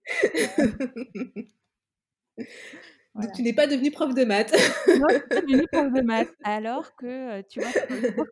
[3.15, 4.53] Donc tu n'es pas devenue prof de maths.
[4.87, 6.35] non, je suis devenue prof de maths.
[6.43, 7.71] Alors que, tu vois,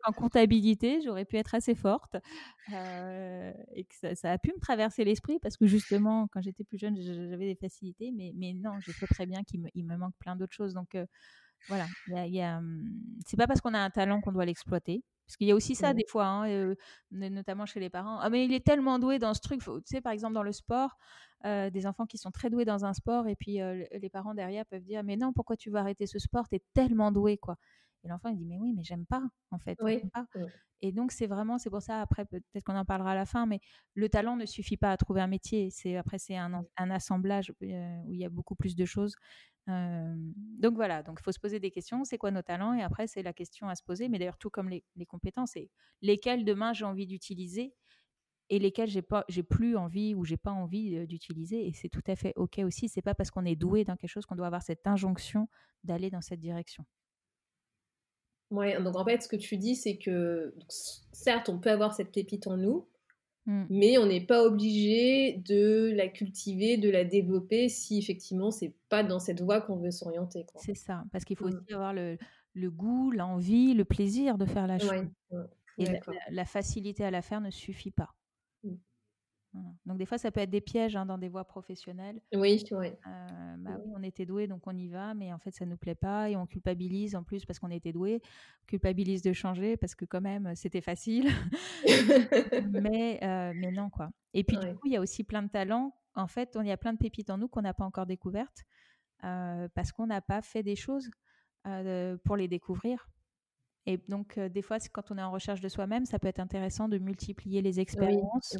[0.06, 2.16] en comptabilité, j'aurais pu être assez forte.
[2.72, 6.78] Euh, et que ça, a pu me traverser l'esprit parce que justement, quand j'étais plus
[6.78, 8.12] jeune, j'avais des facilités.
[8.14, 10.74] Mais, mais non, je sais très bien qu'il me, il me manque plein d'autres choses.
[10.74, 10.96] Donc,
[11.68, 12.84] voilà, il y a, hum,
[13.26, 15.02] c'est pas parce qu'on a un talent qu'on doit l'exploiter.
[15.26, 16.74] Parce qu'il y a aussi ça des fois, hein,
[17.10, 18.18] notamment chez les parents.
[18.20, 19.62] Ah mais il est tellement doué dans ce truc.
[19.62, 20.98] tu sais, par exemple dans le sport,
[21.44, 23.58] des enfants qui sont très doués dans un sport et puis
[23.92, 26.46] les parents derrière peuvent dire mais non pourquoi tu veux arrêter ce sport?
[26.48, 27.56] T'es tellement doué quoi.
[28.04, 29.78] Et l'enfant il dit mais oui mais j'aime pas en fait.
[30.12, 30.26] Pas.
[30.82, 33.46] Et donc c'est vraiment c'est pour ça après peut-être qu'on en parlera à la fin
[33.46, 33.60] mais
[33.94, 35.70] le talent ne suffit pas à trouver un métier.
[35.70, 39.16] C'est après c'est un, un, assemblage où il y a beaucoup plus de choses
[39.66, 42.74] donc voilà, donc il faut se poser des questions, c'est quoi nos talents?
[42.74, 45.70] Et après, c'est la question à se poser, mais d'ailleurs, tout comme les, compétences, c'est
[46.02, 47.74] lesquelles demain j'ai envie d'utiliser
[48.50, 52.02] et lesquelles j'ai pas j'ai plus envie ou j'ai pas envie d'utiliser et c'est tout
[52.06, 54.48] à fait OK aussi, c'est pas parce qu'on est doué dans quelque chose qu'on doit
[54.48, 55.48] avoir cette injonction
[55.82, 56.84] d'aller dans cette direction.
[58.54, 60.54] Ouais, donc en fait ce que tu dis c'est que
[61.12, 62.86] certes, on peut avoir cette pépite en nous,
[63.46, 63.64] Mm.
[63.68, 69.02] Mais on n'est pas obligé de la cultiver, de la développer si effectivement c'est pas
[69.02, 70.46] dans cette voie qu'on veut s'orienter.
[70.56, 71.54] C'est ça, parce qu'il faut mm.
[71.54, 72.16] aussi avoir le,
[72.70, 75.06] goût, l'envie, le plaisir de faire la chose.
[75.76, 75.86] Et
[76.30, 78.14] la, facilité à la faire ne suffit pas.
[79.86, 82.20] Donc des fois, ça peut être des pièges hein, dans des voies professionnelles.
[82.32, 82.88] Oui, oui.
[83.06, 85.76] Euh, bah oui, on était doué, donc on y va, mais en fait, ça nous
[85.76, 88.20] plaît pas et on culpabilise en plus parce qu'on était doué,
[88.66, 91.28] culpabilise de changer parce que quand même, c'était facile.
[92.70, 94.10] mais, euh, mais non, quoi.
[94.32, 95.94] Et puis du coup, il y a aussi plein de talents.
[96.16, 98.64] En fait, il y a plein de pépites en nous qu'on n'a pas encore découvertes
[99.24, 101.10] euh, parce qu'on n'a pas fait des choses
[102.24, 103.08] pour les découvrir.
[103.86, 106.88] Et donc, des fois, quand on est en recherche de soi-même, ça peut être intéressant
[106.88, 108.56] de multiplier les expériences,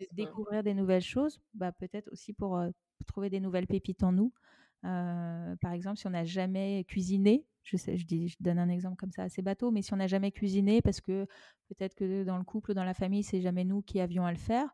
[0.00, 2.60] de découvrir des nouvelles choses, bah, peut-être aussi pour
[3.06, 4.32] trouver des nouvelles pépites en nous.
[4.82, 8.96] par exemple, si on n'a jamais cuisiné, je, sais, je, dis, je donne un exemple
[8.96, 11.26] comme ça assez bateau, mais si on n'a jamais cuisiné parce que
[11.68, 14.30] peut-être que dans le couple ou dans la famille, c'est jamais nous qui avions à
[14.30, 14.72] le faire,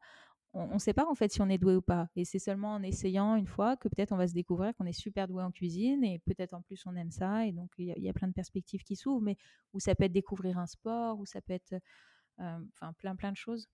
[0.54, 2.08] on ne sait pas en fait si on est doué ou pas.
[2.14, 4.92] Et c'est seulement en essayant une fois que peut-être on va se découvrir qu'on est
[4.92, 7.46] super doué en cuisine et peut-être en plus on aime ça.
[7.46, 9.36] Et donc il y, a plein de perspectives qui s'ouvrent, mais
[9.72, 11.74] où ça peut être découvrir un sport, ou ça peut être
[12.38, 13.68] enfin plein plein de choses.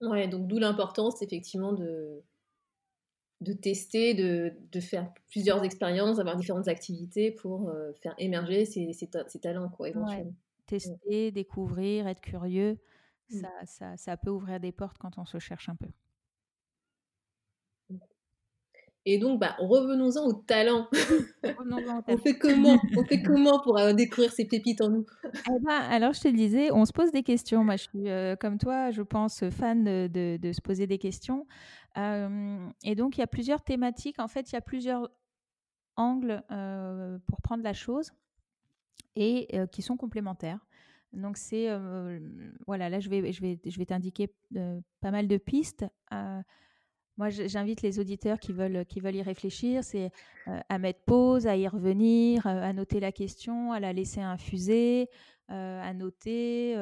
[0.00, 2.22] Ouais, donc d'où l'importance effectivement de,
[3.40, 9.08] de tester, de, de faire plusieurs expériences, d'avoir différentes activités pour faire émerger ces,
[9.40, 10.34] talents, quoi, éventuellement.
[10.66, 12.78] Tester, découvrir, être curieux,
[13.30, 13.40] mmh.
[13.40, 15.88] ça, ça, ça, peut ouvrir des portes quand on se cherche un peu.
[19.10, 20.86] Et donc, bah, revenons-en au talent.
[22.08, 22.78] on fait comment?
[22.94, 25.06] On fait comment pour euh, découvrir ces pépites en nous?
[25.24, 27.64] Eh ben, Alors, je te disais, on se pose des questions.
[27.64, 31.46] Moi, je suis euh, comme toi, je pense, fan de, se poser des questions.
[31.96, 34.18] et donc, il y a plusieurs thématiques.
[34.18, 35.08] En fait, il y a plusieurs
[35.96, 36.42] angles
[37.26, 38.10] pour prendre la chose
[39.16, 40.67] et qui sont complémentaires.
[41.12, 41.68] Donc c'est
[42.66, 44.34] voilà là je vais je vais je vais t'indiquer
[45.00, 45.86] pas mal de pistes.
[47.18, 50.12] Moi, j'invite les auditeurs qui veulent, qui veulent y réfléchir, c'est
[50.46, 54.20] euh, à mettre pause, à y revenir, euh, à noter la question, à la laisser
[54.20, 55.08] infuser,
[55.50, 56.76] euh, à noter.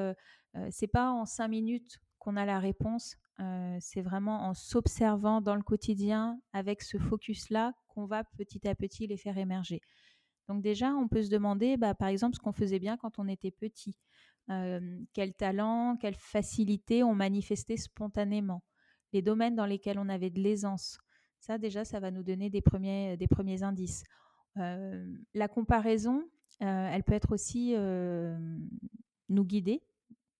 [0.71, 3.17] c'est pas en cinq minutes qu'on a la réponse.
[3.81, 9.07] c'est vraiment en s'observant dans le quotidien avec ce focus-là qu'on va petit à petit
[9.07, 9.81] les faire émerger.
[10.49, 13.27] Donc déjà, on peut se demander, bah, par exemple, ce qu'on faisait bien quand on
[13.27, 13.97] était petit.
[14.49, 18.63] Quel talent, quelle facilité on manifestait spontanément
[19.13, 20.99] les domaines dans lesquels on avait de l'aisance.
[21.41, 24.03] Ça, déjà, ça va nous donner des premiers, des premiers indices.
[24.59, 26.25] Euh, la comparaison,
[26.63, 28.37] euh, elle peut être aussi euh,
[29.29, 29.83] nous guider.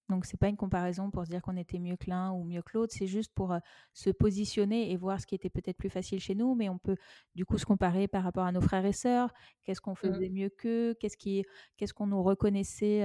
[0.09, 2.45] Donc, ce n'est pas une comparaison pour se dire qu'on était mieux que l'un ou
[2.45, 3.57] mieux que l'autre, c'est juste pour
[3.93, 6.97] se positionner et voir ce qui était peut-être plus facile chez nous, mais on peut
[7.35, 9.33] du coup se comparer par rapport à nos frères et sœurs,
[9.65, 9.97] qu'est-ce qu'on mmh.
[9.97, 13.03] faisait mieux qu'eux, qu'est-ce qu'on ce qu'on nous reconnaissait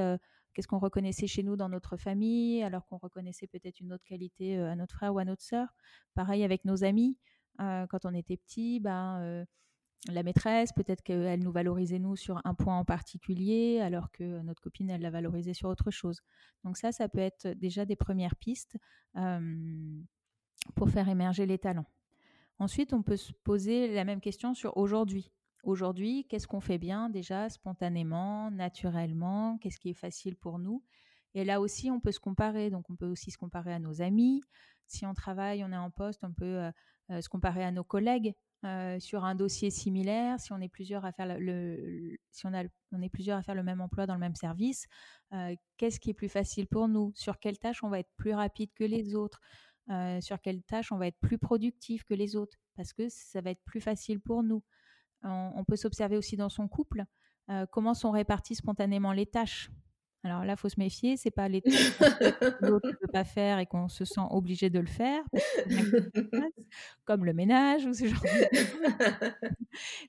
[0.54, 4.58] qu'est-ce qu'on reconnaissait chez nous dans notre famille, alors qu'on reconnaissait peut-être une autre qualité
[4.58, 5.76] à notre frère ou à notre sœur.
[6.14, 7.18] Pareil avec nos amis,
[7.58, 9.46] quand on était petit, ben,
[10.08, 14.62] la maîtresse, peut-être qu'elle nous valorisait nous sur un point en particulier, alors que notre
[14.62, 16.22] copine, elle la valorisait sur autre chose.
[16.64, 18.78] Donc ça, ça peut être déjà des premières pistes
[20.76, 21.86] pour faire émerger les talents.
[22.58, 25.32] Ensuite, on peut se poser la même question sur aujourd'hui.
[25.64, 29.58] Aujourd'hui, qu'est-ce qu'on fait bien déjà spontanément, naturellement?
[29.60, 30.84] Qu'est-ce qui est facile pour nous?
[31.34, 32.70] Et là aussi, on peut se comparer.
[32.70, 34.42] Donc, on peut aussi se comparer à nos amis.
[34.88, 36.72] Si on travaille, on est en poste, on peut euh,
[37.12, 38.34] euh, se comparer à nos collègues
[38.66, 40.40] euh, sur un dossier similaire.
[40.40, 43.56] Si on est plusieurs à faire le, si on, a, on est plusieurs à faire
[43.56, 44.88] le même emploi dans le même service,
[45.78, 47.14] qu'est-ce qui est plus facile pour nous?
[47.16, 49.40] Sur quelle tâche on va être plus rapide que les autres?
[50.20, 52.58] Sur quelle tâche on va être plus productif que les autres?
[52.76, 54.62] Parce que ça va être plus facile pour nous.
[55.24, 57.06] On, peut s'observer aussi dans son couple,
[57.50, 59.70] euh, comment sont réparties spontanément les tâches.
[60.24, 63.24] Alors là, il faut se méfier, c'est pas les trucs que l'autre ne peut pas
[63.24, 65.24] faire et qu'on se sent obligé de le faire,
[67.06, 69.32] comme le ménage ou ce genre de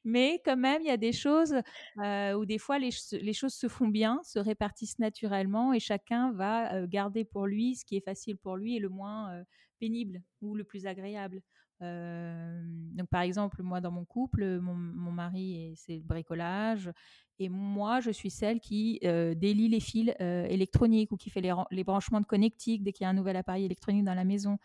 [0.04, 1.54] Mais quand même, il y a des choses
[2.02, 6.32] euh, où des fois les, les, choses se font bien, se répartissent naturellement et chacun
[6.32, 9.44] va euh, garder pour lui ce qui est facile pour lui et le moins euh,
[9.78, 11.40] pénible ou le plus agréable.
[11.82, 14.74] Donc par exemple, moi dans mon couple, mon,
[15.12, 16.92] mari c'est le bricolage
[17.38, 22.20] et moi, je suis celle qui délie les fils électroniques ou qui fait les, branchements
[22.20, 24.58] de connectiques dès qu'il y a un nouvel appareil électronique dans la maison.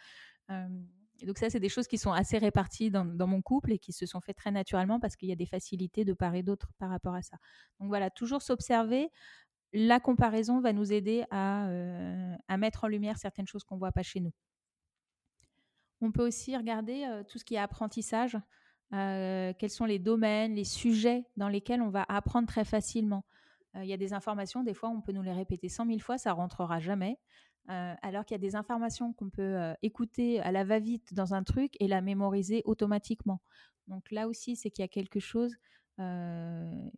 [1.25, 4.06] Donc ça, c'est des choses qui sont assez réparties dans, mon couple et qui se
[4.06, 6.89] sont faites très naturellement parce qu'il y a des facilités de part et d'autre par
[6.89, 7.38] rapport à ça.
[7.80, 9.10] Donc voilà, toujours s'observer.
[9.73, 11.67] La comparaison va nous aider à,
[12.47, 14.32] à mettre en lumière certaines choses qu'on ne voit pas chez nous.
[16.02, 18.38] On peut aussi regarder tout ce qui est apprentissage.
[18.94, 23.26] Euh, quels sont les domaines, les sujets dans lesquels on va apprendre très facilement.
[23.76, 26.18] Il y a des informations, des fois, on peut nous les répéter cent mille fois,
[26.18, 27.20] ça rentrera jamais.
[27.68, 31.74] Alors qu'il y a des informations qu'on peut écouter à la va-vite dans un truc
[31.80, 33.40] et la mémoriser automatiquement.
[33.88, 35.56] Donc là aussi, c'est qu'il y a quelque chose,
[36.00, 36.92] il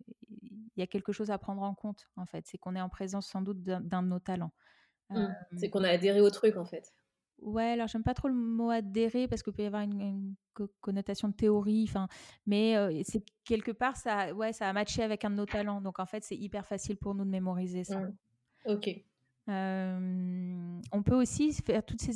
[0.78, 2.46] y a quelque chose à prendre en compte en fait.
[2.48, 4.54] C'est qu'on est en présence sans doute d'un de nos talents.
[5.10, 5.26] Mmh.
[5.58, 6.94] c'est qu'on a adhéré au truc en fait.
[7.50, 10.36] Ouais, alors j'aime pas trop le mot adhérer parce qu'il peut y avoir une,
[10.82, 12.08] connotation de théorie, enfin,
[12.46, 16.00] mais c'est quelque part ça, ouais, ça a matché avec un de nos talents, donc
[16.00, 18.00] en fait c'est hyper facile pour nous de mémoriser ça.
[18.00, 18.14] Mmh.
[18.66, 18.90] Ok.
[19.48, 22.14] on peut aussi faire toutes ces,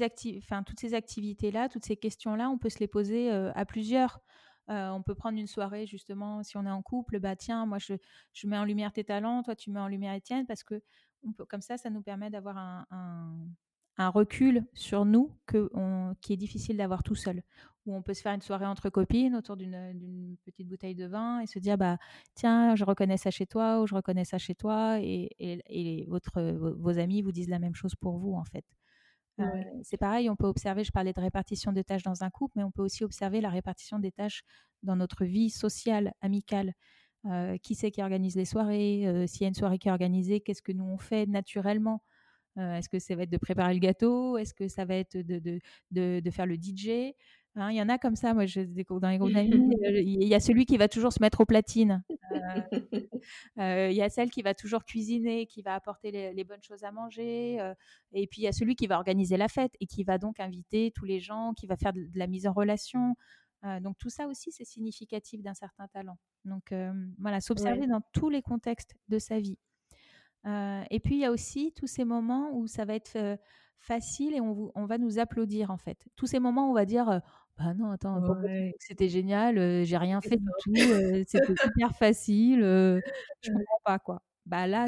[0.66, 4.20] toutes ces activités-là, toutes ces questions-là, on peut se les poser à plusieurs.
[4.68, 7.94] on peut prendre une soirée justement, si on est en couple, bah tiens, moi je,
[8.34, 10.82] je mets en lumière tes talents, toi tu mets en lumière Étienne, parce que
[11.26, 13.34] on peut, comme ça, ça nous permet d'avoir un, un
[13.98, 15.70] recul sur nous que
[16.22, 17.44] qui est difficile d'avoir tout seul.
[17.86, 21.42] Où on peut se faire une soirée entre copines autour d'une petite bouteille de vin
[21.42, 21.98] et se dire bah
[22.34, 26.42] tiens je reconnais ça chez toi ou je reconnais ça chez toi et, et, votre,
[26.42, 28.66] vos, amis vous disent la même chose pour vous en fait.
[29.40, 32.54] Euh, c'est pareil, on peut observer, je parlais de répartition des tâches dans un couple,
[32.56, 34.44] mais on peut aussi observer la répartition des tâches
[34.84, 36.74] dans notre vie sociale, amicale.
[37.26, 39.08] Euh, qui c'est qui organise les soirées?
[39.08, 42.04] Euh, S'il y a une soirée qui est organisée, qu'est-ce que nous on fait naturellement?
[42.58, 44.38] Euh, est-ce que ça va être de préparer le gâteau?
[44.38, 45.60] Est-ce que ça va être de, de,
[45.92, 47.14] de, de faire le DJ
[47.56, 49.50] hein, il y en a comme ça, moi, je, dans les groupes d'amis,
[49.86, 52.04] euh, il y a celui qui va toujours se mettre aux platines.
[53.58, 56.84] Euh, il y a celle qui va toujours cuisiner, qui va apporter les, bonnes choses
[56.84, 57.56] à manger.
[58.12, 60.42] et puis, il y a celui qui va organiser la fête et qui va donc
[60.42, 63.16] inviter tous les gens, qui va faire de, la mise en relation.
[63.82, 66.18] donc, tout ça aussi, c'est significatif d'un certain talent.
[66.44, 66.74] Donc,
[67.18, 69.58] voilà, s'observer dans tous les contextes de sa vie.
[70.46, 73.38] Euh, et puis, il y a aussi tous ces moments où ça va être euh,
[73.80, 76.06] facile et on, on, va nous applaudir, en fait.
[76.16, 77.20] Tous ces moments où on va dire euh,
[77.58, 78.22] Bah non, attends,
[78.80, 80.76] c'était génial, j'ai rien fait du tout,
[81.28, 84.22] c'était super facile, je comprends pas, quoi.
[84.46, 84.88] Bah là,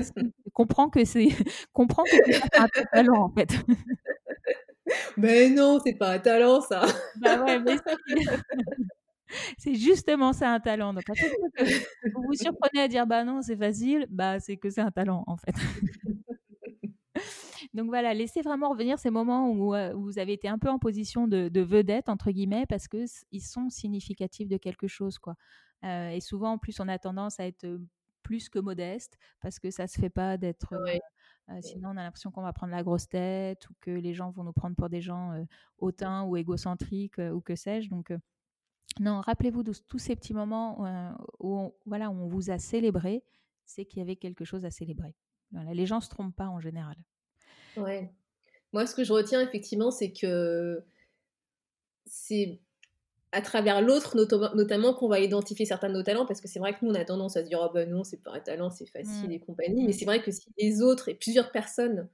[0.54, 1.28] comprends que c'est
[1.74, 3.56] comprends que c'est un talent, en fait.
[5.18, 6.86] Mais non, c'est pas un talent, ça.
[7.18, 7.76] bah ouais, mais
[9.58, 10.94] c'est justement ça un talent.
[10.94, 11.04] Donc,
[12.14, 15.24] vous vous surprenez à dire bah non, c'est facile, bah c'est que c'est un talent
[15.28, 15.56] en fait.
[17.76, 20.80] Donc voilà, laissez vraiment revenir ces moments euh, où, vous avez été un peu en
[20.80, 25.20] position de, vedette, entre guillemets, parce qu'ils sont significatifs de quelque chose.
[25.20, 25.36] quoi.
[25.84, 27.68] Euh, et souvent, en plus, on a tendance à être
[28.24, 30.74] plus que modeste, parce que ça se fait pas d'être...
[31.50, 34.32] Euh, sinon, on a l'impression qu'on va prendre la grosse tête ou que les gens
[34.32, 35.34] vont nous prendre pour des gens
[35.78, 37.90] hautains ou égocentriques ou que sais-je.
[37.90, 38.14] Donc,
[39.00, 43.24] non, rappelez-vous de tous ces petits moments euh, où, on, voilà, on vous a célébré,
[43.66, 45.16] c'est qu'il y avait quelque chose à célébrer.
[45.74, 46.96] les gens ne se trompent pas en général.
[47.78, 48.14] Ouais.
[48.72, 50.84] Moi, ce que je retiens effectivement, c'est que
[52.06, 52.62] c'est
[53.32, 54.16] à travers l'autre,
[54.56, 56.96] notamment, qu'on va identifier certains de nos talents, parce que c'est vrai que nous, on
[56.96, 59.34] a tendance à se dire, oh ben non, c'est pas un talent, c'est facile mmh.
[59.34, 59.84] et compagnie.
[59.84, 59.94] Mais mmh.
[59.94, 62.08] c'est vrai que si les autres et plusieurs personnes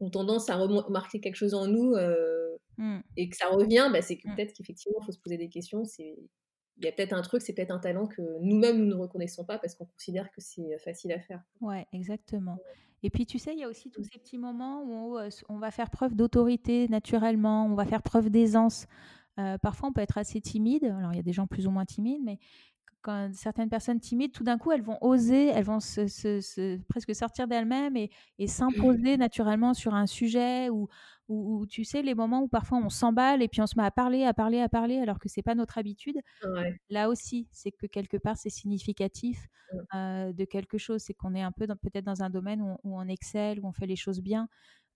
[0.00, 2.47] ont tendance à remarquer quelque chose en nous, euh,
[2.78, 3.00] Mmh.
[3.16, 4.36] et que ça revient, bah, c'est que mmh.
[4.36, 5.82] peut-être qu'effectivement, il faut se poser des questions.
[5.98, 9.44] Il y a peut-être un truc, c'est peut-être un talent que nous-mêmes, nous ne reconnaissons
[9.44, 11.42] pas parce qu'on considère que c'est facile à faire.
[11.60, 12.56] Ouais, exactement.
[13.02, 15.70] Et puis, tu sais, il y a aussi tous ces petits moments où on va
[15.72, 18.86] faire preuve d'autorité naturellement, on va faire preuve d'aisance.
[19.60, 20.84] parfois, on peut être assez timide.
[20.84, 22.38] Alors, il y a des gens plus ou moins timides, mais
[23.02, 27.46] quand certaines personnes timides, tout d'un coup, elles vont oser, elles vont se, presque sortir
[27.46, 30.88] d'elles-mêmes et, et s'imposer naturellement sur un sujet ou,
[31.28, 33.90] ou, tu sais, les moments où parfois on s'emballe et puis on se met à
[33.90, 36.16] parler, à parler, à parler, alors que c'est pas notre habitude.
[36.88, 39.46] Là aussi, c'est que quelque part, c'est significatif
[39.94, 41.02] euh, de quelque chose.
[41.02, 43.86] C'est qu'on est un peu peut-être dans un domaine où, on excelle, où on fait
[43.86, 44.48] les choses bien.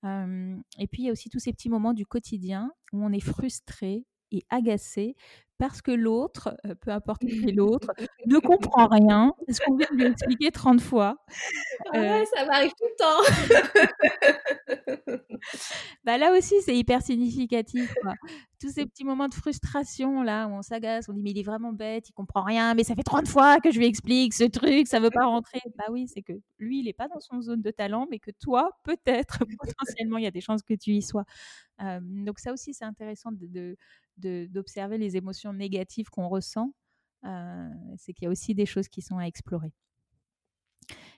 [0.05, 3.21] et puis, il y a aussi tous ces petits moments du quotidien où on est
[3.21, 4.07] frustré
[4.39, 5.17] est agacé
[5.59, 7.93] parce que l'autre, euh, peu importe qui est l'autre,
[8.27, 11.19] ne comprend rien, ce qu'on vient de lui expliquer 30 fois?
[11.95, 13.23] Ah ouais, ça m'arrive tout le temps.
[16.05, 17.95] bah là aussi, c'est hyper significatif.
[18.63, 21.43] Tous ces petits moments de frustration là où on s'agace, on dit mais il est
[21.43, 24.45] vraiment bête, il comprend rien, mais ça fait 30 fois que je lui explique ce
[24.45, 25.59] truc, ça veut pas rentrer.
[25.77, 28.31] Bah oui, c'est que lui, il n'est pas dans son zone de talent, mais que
[28.31, 31.25] toi, peut-être, potentiellement, il y a des chances que tu y sois.
[32.03, 33.77] donc ça aussi, c'est intéressant de
[34.19, 36.73] d'observer les émotions négatives qu'on ressent,
[37.25, 39.73] euh, c'est qu'il y a aussi des choses qui sont à explorer.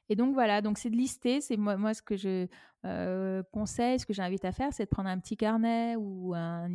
[0.08, 2.46] Et donc voilà, donc c'est de lister, c'est moi, moi ce que je
[2.84, 6.68] euh, conseille, ce que j'invite à faire, c'est de prendre un petit carnet ou, un,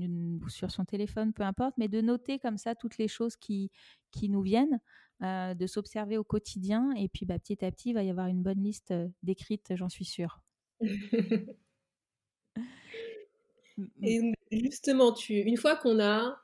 [0.47, 3.69] sur son téléphone, peu importe, mais de noter comme ça toutes les choses qui,
[4.11, 4.79] qui nous viennent,
[5.21, 8.27] euh, de s'observer au quotidien, et puis bah, petit à petit, il va y avoir
[8.27, 10.41] une bonne liste décrite, j'en suis sûre.
[14.01, 16.37] Et justement, tu, une fois qu'on a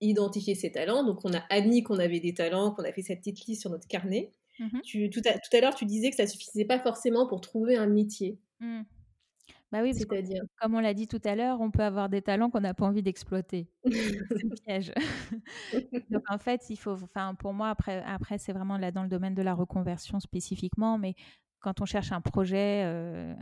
[0.00, 3.20] identifié ses talents, donc on a admis qu'on avait des talents, qu'on a fait cette
[3.20, 6.16] petite liste sur notre carnet, mmh tu, tout, à, tout à l'heure, tu disais que
[6.16, 8.38] ça suffisait pas forcément pour trouver un métier.
[8.60, 8.82] Mmh.
[9.72, 12.50] Bah oui, c'est-à-dire, comme on l'a dit tout à l'heure, on peut avoir des talents
[12.50, 13.68] qu'on n'a pas envie d'exploiter.
[13.84, 14.92] c'est un piège.
[16.10, 19.08] Donc en fait, il faut, enfin pour moi après, après c'est vraiment là dans le
[19.08, 21.14] domaine de la reconversion spécifiquement, mais
[21.58, 23.34] quand on cherche un projet, euh,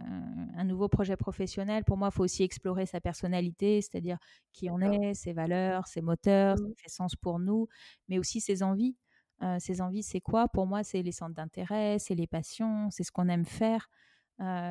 [0.57, 4.17] un nouveau projet professionnel, pour moi, il faut aussi explorer sa personnalité, c'est-à-dire
[4.53, 6.67] qui on est, ses valeurs, ses moteurs, ce mmh.
[6.69, 7.69] qui fait sens pour nous,
[8.09, 8.97] mais aussi ses envies.
[9.43, 10.49] Euh, ses envies, c'est quoi?
[10.49, 13.89] Pour moi, c'est les centres d'intérêt, c'est les passions, c'est ce qu'on aime faire.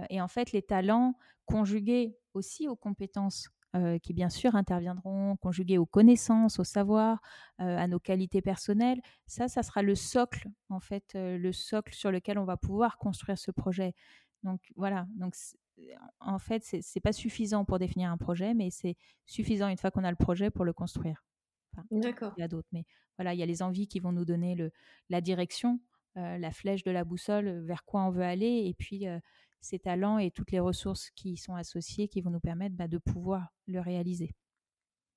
[0.10, 3.50] Et en fait, les talents conjugués aussi aux compétences
[4.04, 7.22] qui bien sûr interviendront conjugués aux connaissances, au savoir,
[7.60, 9.00] à nos qualités personnelles.
[9.26, 13.38] Ça, ça sera le socle, en fait, le socle sur lequel on va pouvoir construire
[13.38, 13.94] ce projet.
[14.44, 15.34] Donc voilà, donc
[16.20, 18.96] en fait, c'est n'est pas suffisant pour définir un projet, mais c'est
[19.26, 21.24] suffisant une fois qu'on a le projet pour le construire.
[21.92, 22.34] D'accord.
[22.38, 22.86] Il y a d'autres, mais
[23.18, 24.72] voilà, il y a les envies qui vont nous donner le,
[25.10, 25.80] la direction,
[26.16, 29.06] la flèche de la boussole, vers quoi on veut aller, et puis
[29.64, 32.88] ces talents et toutes les ressources qui y sont associées qui vont nous permettre bah,
[32.88, 34.36] de pouvoir le réaliser.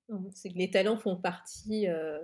[0.09, 2.19] Mmh, c'est que les talents font partie, euh,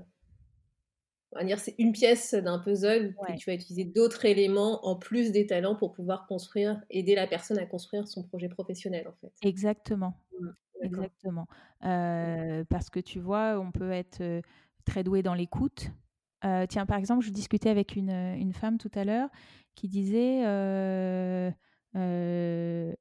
[1.34, 4.96] on va dire, c'est une pièce d'un puzzle et tu vas utiliser d'autres éléments en
[4.96, 9.14] plus des talents pour pouvoir construire, aider la personne à construire son projet professionnel en
[9.20, 9.34] fait.
[9.42, 10.18] Exactement.
[10.40, 10.50] Mmh,
[10.82, 11.48] Exactement.
[11.86, 14.42] Euh, parce que tu vois, on peut être
[14.86, 15.92] très doué dans l'écoute.
[16.70, 19.30] tiens, par exemple, je discutais avec une, une femme tout à l'heure
[19.76, 20.44] qui disait
[21.96, 22.94] euh,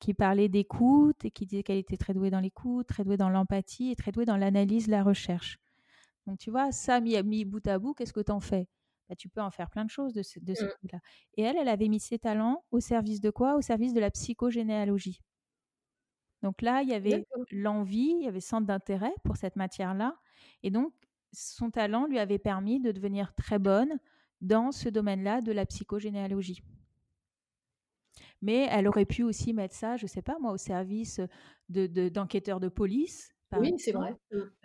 [0.00, 3.30] qui parlait d'écoute et qui disait qu'elle était très douée dans l'écoute, très douée dans
[3.30, 5.58] l'empathie et très douée dans l'analyse, la recherche.
[6.26, 8.68] Donc tu vois, ça mis, mis bout à bout, qu'est-ce que tu en fais?
[9.08, 10.68] Bah, Tu peux en faire plein de choses de ce, de ce mmh.
[10.92, 11.00] là
[11.36, 13.56] Et elle, elle avait mis ses talents au service de quoi?
[13.56, 15.20] Au service de la psychogénéalogie.
[16.42, 20.16] Donc là, il y avait l'envie, il y avait centre d'intérêt pour cette matière-là.
[20.62, 20.92] Et donc,
[21.32, 23.98] son talent lui avait permis de devenir très bonne
[24.40, 26.62] dans ce domaine-là de la psychogénéalogie
[28.42, 31.20] mais elle aurait pu aussi mettre ça, je ne sais pas moi, au service
[31.68, 33.34] d'enquêteurs de, de, police.
[33.56, 34.14] oui, c'est vrai.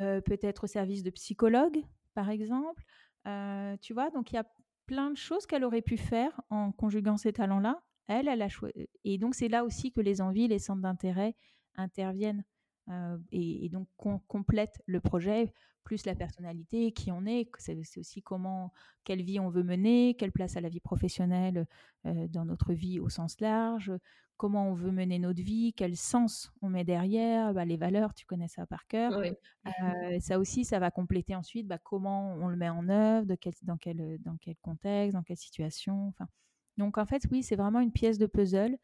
[0.02, 1.82] Euh, peut-être au service de psychologues,
[2.14, 2.84] par exemple.
[3.28, 4.46] Euh, tu vois, donc il y a
[4.86, 7.82] plein de choses qu'elle aurait pu faire en conjuguant ces talents-là.
[8.08, 8.90] Elle, elle a choisi.
[9.06, 11.36] Et donc c'est là aussi que les envies, les centres d'intérêt
[11.76, 12.44] interviennent
[12.90, 15.54] euh, et, donc qu'on complète le projet
[15.84, 18.72] plus la personnalité, qui on est, c'est aussi comment,
[19.04, 21.68] quelle vie on veut mener, quelle place à la vie professionnelle
[22.06, 23.92] euh, dans notre vie au sens large,
[24.38, 28.26] comment on veut mener notre vie, quel sens on met derrière, bah, les valeurs, tu
[28.26, 29.12] connais ça par cœur.
[29.18, 33.36] Euh, ça aussi, ça va compléter ensuite bah, comment on le met en œuvre, de
[33.36, 36.08] quel, dans, quel, dans quel contexte, dans quelle situation.
[36.08, 36.30] Enfin,
[36.78, 38.78] donc en fait, oui, c'est vraiment une pièce de puzzle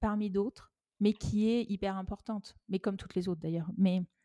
[0.00, 3.70] parmi d'autres mais qui est hyper importante, mais comme toutes les autres d'ailleurs.
[3.76, 4.02] Mais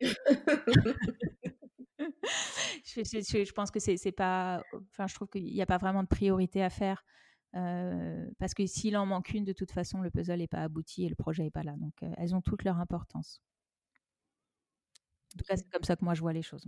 [2.84, 6.62] je, pense que c'est pas, enfin, je trouve qu'il n'y a pas vraiment de priorité
[6.62, 7.04] à faire.
[7.56, 11.04] Euh, parce que s'il en manque une, de toute façon, le puzzle n'est pas abouti
[11.04, 11.76] et le projet n'est pas là.
[11.76, 13.40] Donc, euh, elles ont toutes leur importance.
[15.34, 16.66] En tout cas, c'est comme ça que moi je vois les choses.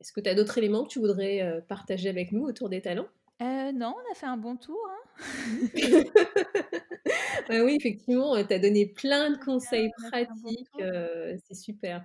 [0.00, 2.82] Est-ce que tu as d'autres éléments que tu voudrais euh, partager avec nous autour des
[2.82, 3.08] talents?
[3.40, 4.78] Non, on a fait un bon tour.
[4.90, 4.93] Hein
[7.50, 10.68] oui, effectivement, tu as donné plein de conseils pratiques.
[11.46, 12.04] c'est super.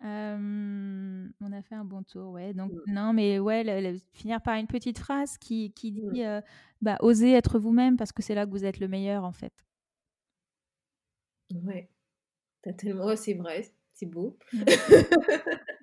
[0.00, 2.54] on a fait un bon tour, ouais.
[2.54, 2.92] Donc, mmh.
[2.92, 6.12] non, mais ouais, finir par une petite phrase qui, qui mmh.
[6.12, 6.22] dit
[6.80, 9.52] bah, osez être vous-même parce que c'est là que vous êtes le meilleur, en fait.
[11.64, 11.88] Ouais.
[12.78, 13.14] Tellement...
[13.16, 14.38] c'est vrai, c'est beau.
[14.52, 14.64] Mmh.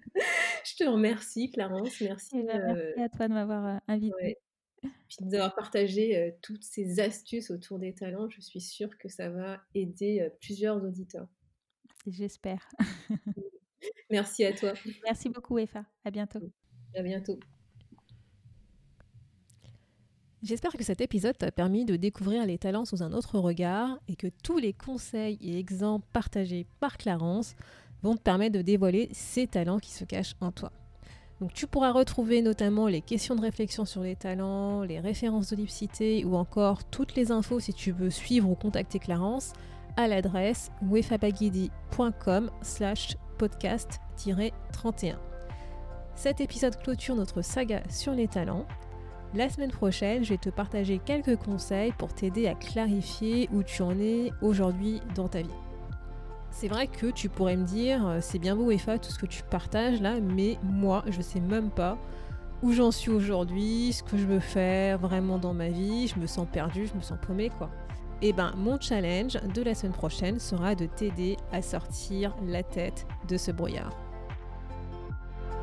[0.66, 2.02] Je te remercie, Clarence.
[2.02, 2.30] Merci.
[2.34, 4.38] Eh ben, merci à toi de m'avoir invité
[4.82, 8.30] puis de nous avoir partagé toutes ces astuces autour des talents.
[8.30, 11.28] Je suis sûre que ça va aider plusieurs auditeurs.
[12.08, 12.68] J'espère.
[14.10, 14.74] Merci à toi.
[15.04, 15.86] Merci beaucoup, Efa.
[16.04, 16.42] À bientôt.
[16.96, 17.40] À bientôt.
[20.42, 24.16] J'espère que cet épisode t'a permis de découvrir les talents sous un autre regard et
[24.16, 27.56] que tous les conseils et exemples partagés par Clarence
[28.04, 30.72] vont te permettre de dévoiler ces talents qui se cachent en toi.
[31.42, 35.56] Donc tu pourras retrouver notamment les questions de réflexion sur les talents, les références de
[35.56, 39.54] Lipcité ou encore toutes les infos si tu veux suivre ou contacter Clarence
[39.96, 45.16] à l'adresse wefabagidi.com slash podcast-31.
[46.16, 48.66] Cet épisode clôture notre saga sur les talents.
[49.34, 53.82] La semaine prochaine, je vais te partager quelques conseils pour t'aider à clarifier où tu
[53.82, 55.69] en es aujourd'hui dans ta vie.
[56.52, 59.26] C'est vrai que tu pourrais me dire, euh, c'est bien beau Efa tout ce que
[59.26, 61.98] tu partages là, mais moi je sais même pas
[62.62, 66.28] où j'en suis aujourd'hui, ce que je veux faire vraiment dans ma vie, je me
[66.28, 67.70] sens perdue, je me sens paumée quoi.
[68.22, 72.64] Et eh ben mon challenge de la semaine prochaine sera de t'aider à sortir la
[72.64, 73.98] tête de ce brouillard.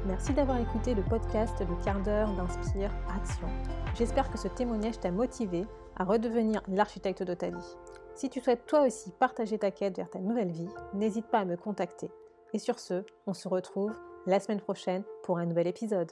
[0.07, 3.49] Merci d'avoir écouté le podcast Le quart d'heure d'Inspire Action.
[3.99, 5.67] J'espère que ce témoignage t'a motivé
[5.97, 7.77] à redevenir l'architecte de ta vie.
[8.17, 11.45] Si tu souhaites toi aussi partager ta quête vers ta nouvelle vie, n'hésite pas à
[11.45, 12.11] me contacter.
[12.55, 13.93] Et sur ce, on se retrouve
[14.25, 16.11] la semaine prochaine pour un nouvel épisode.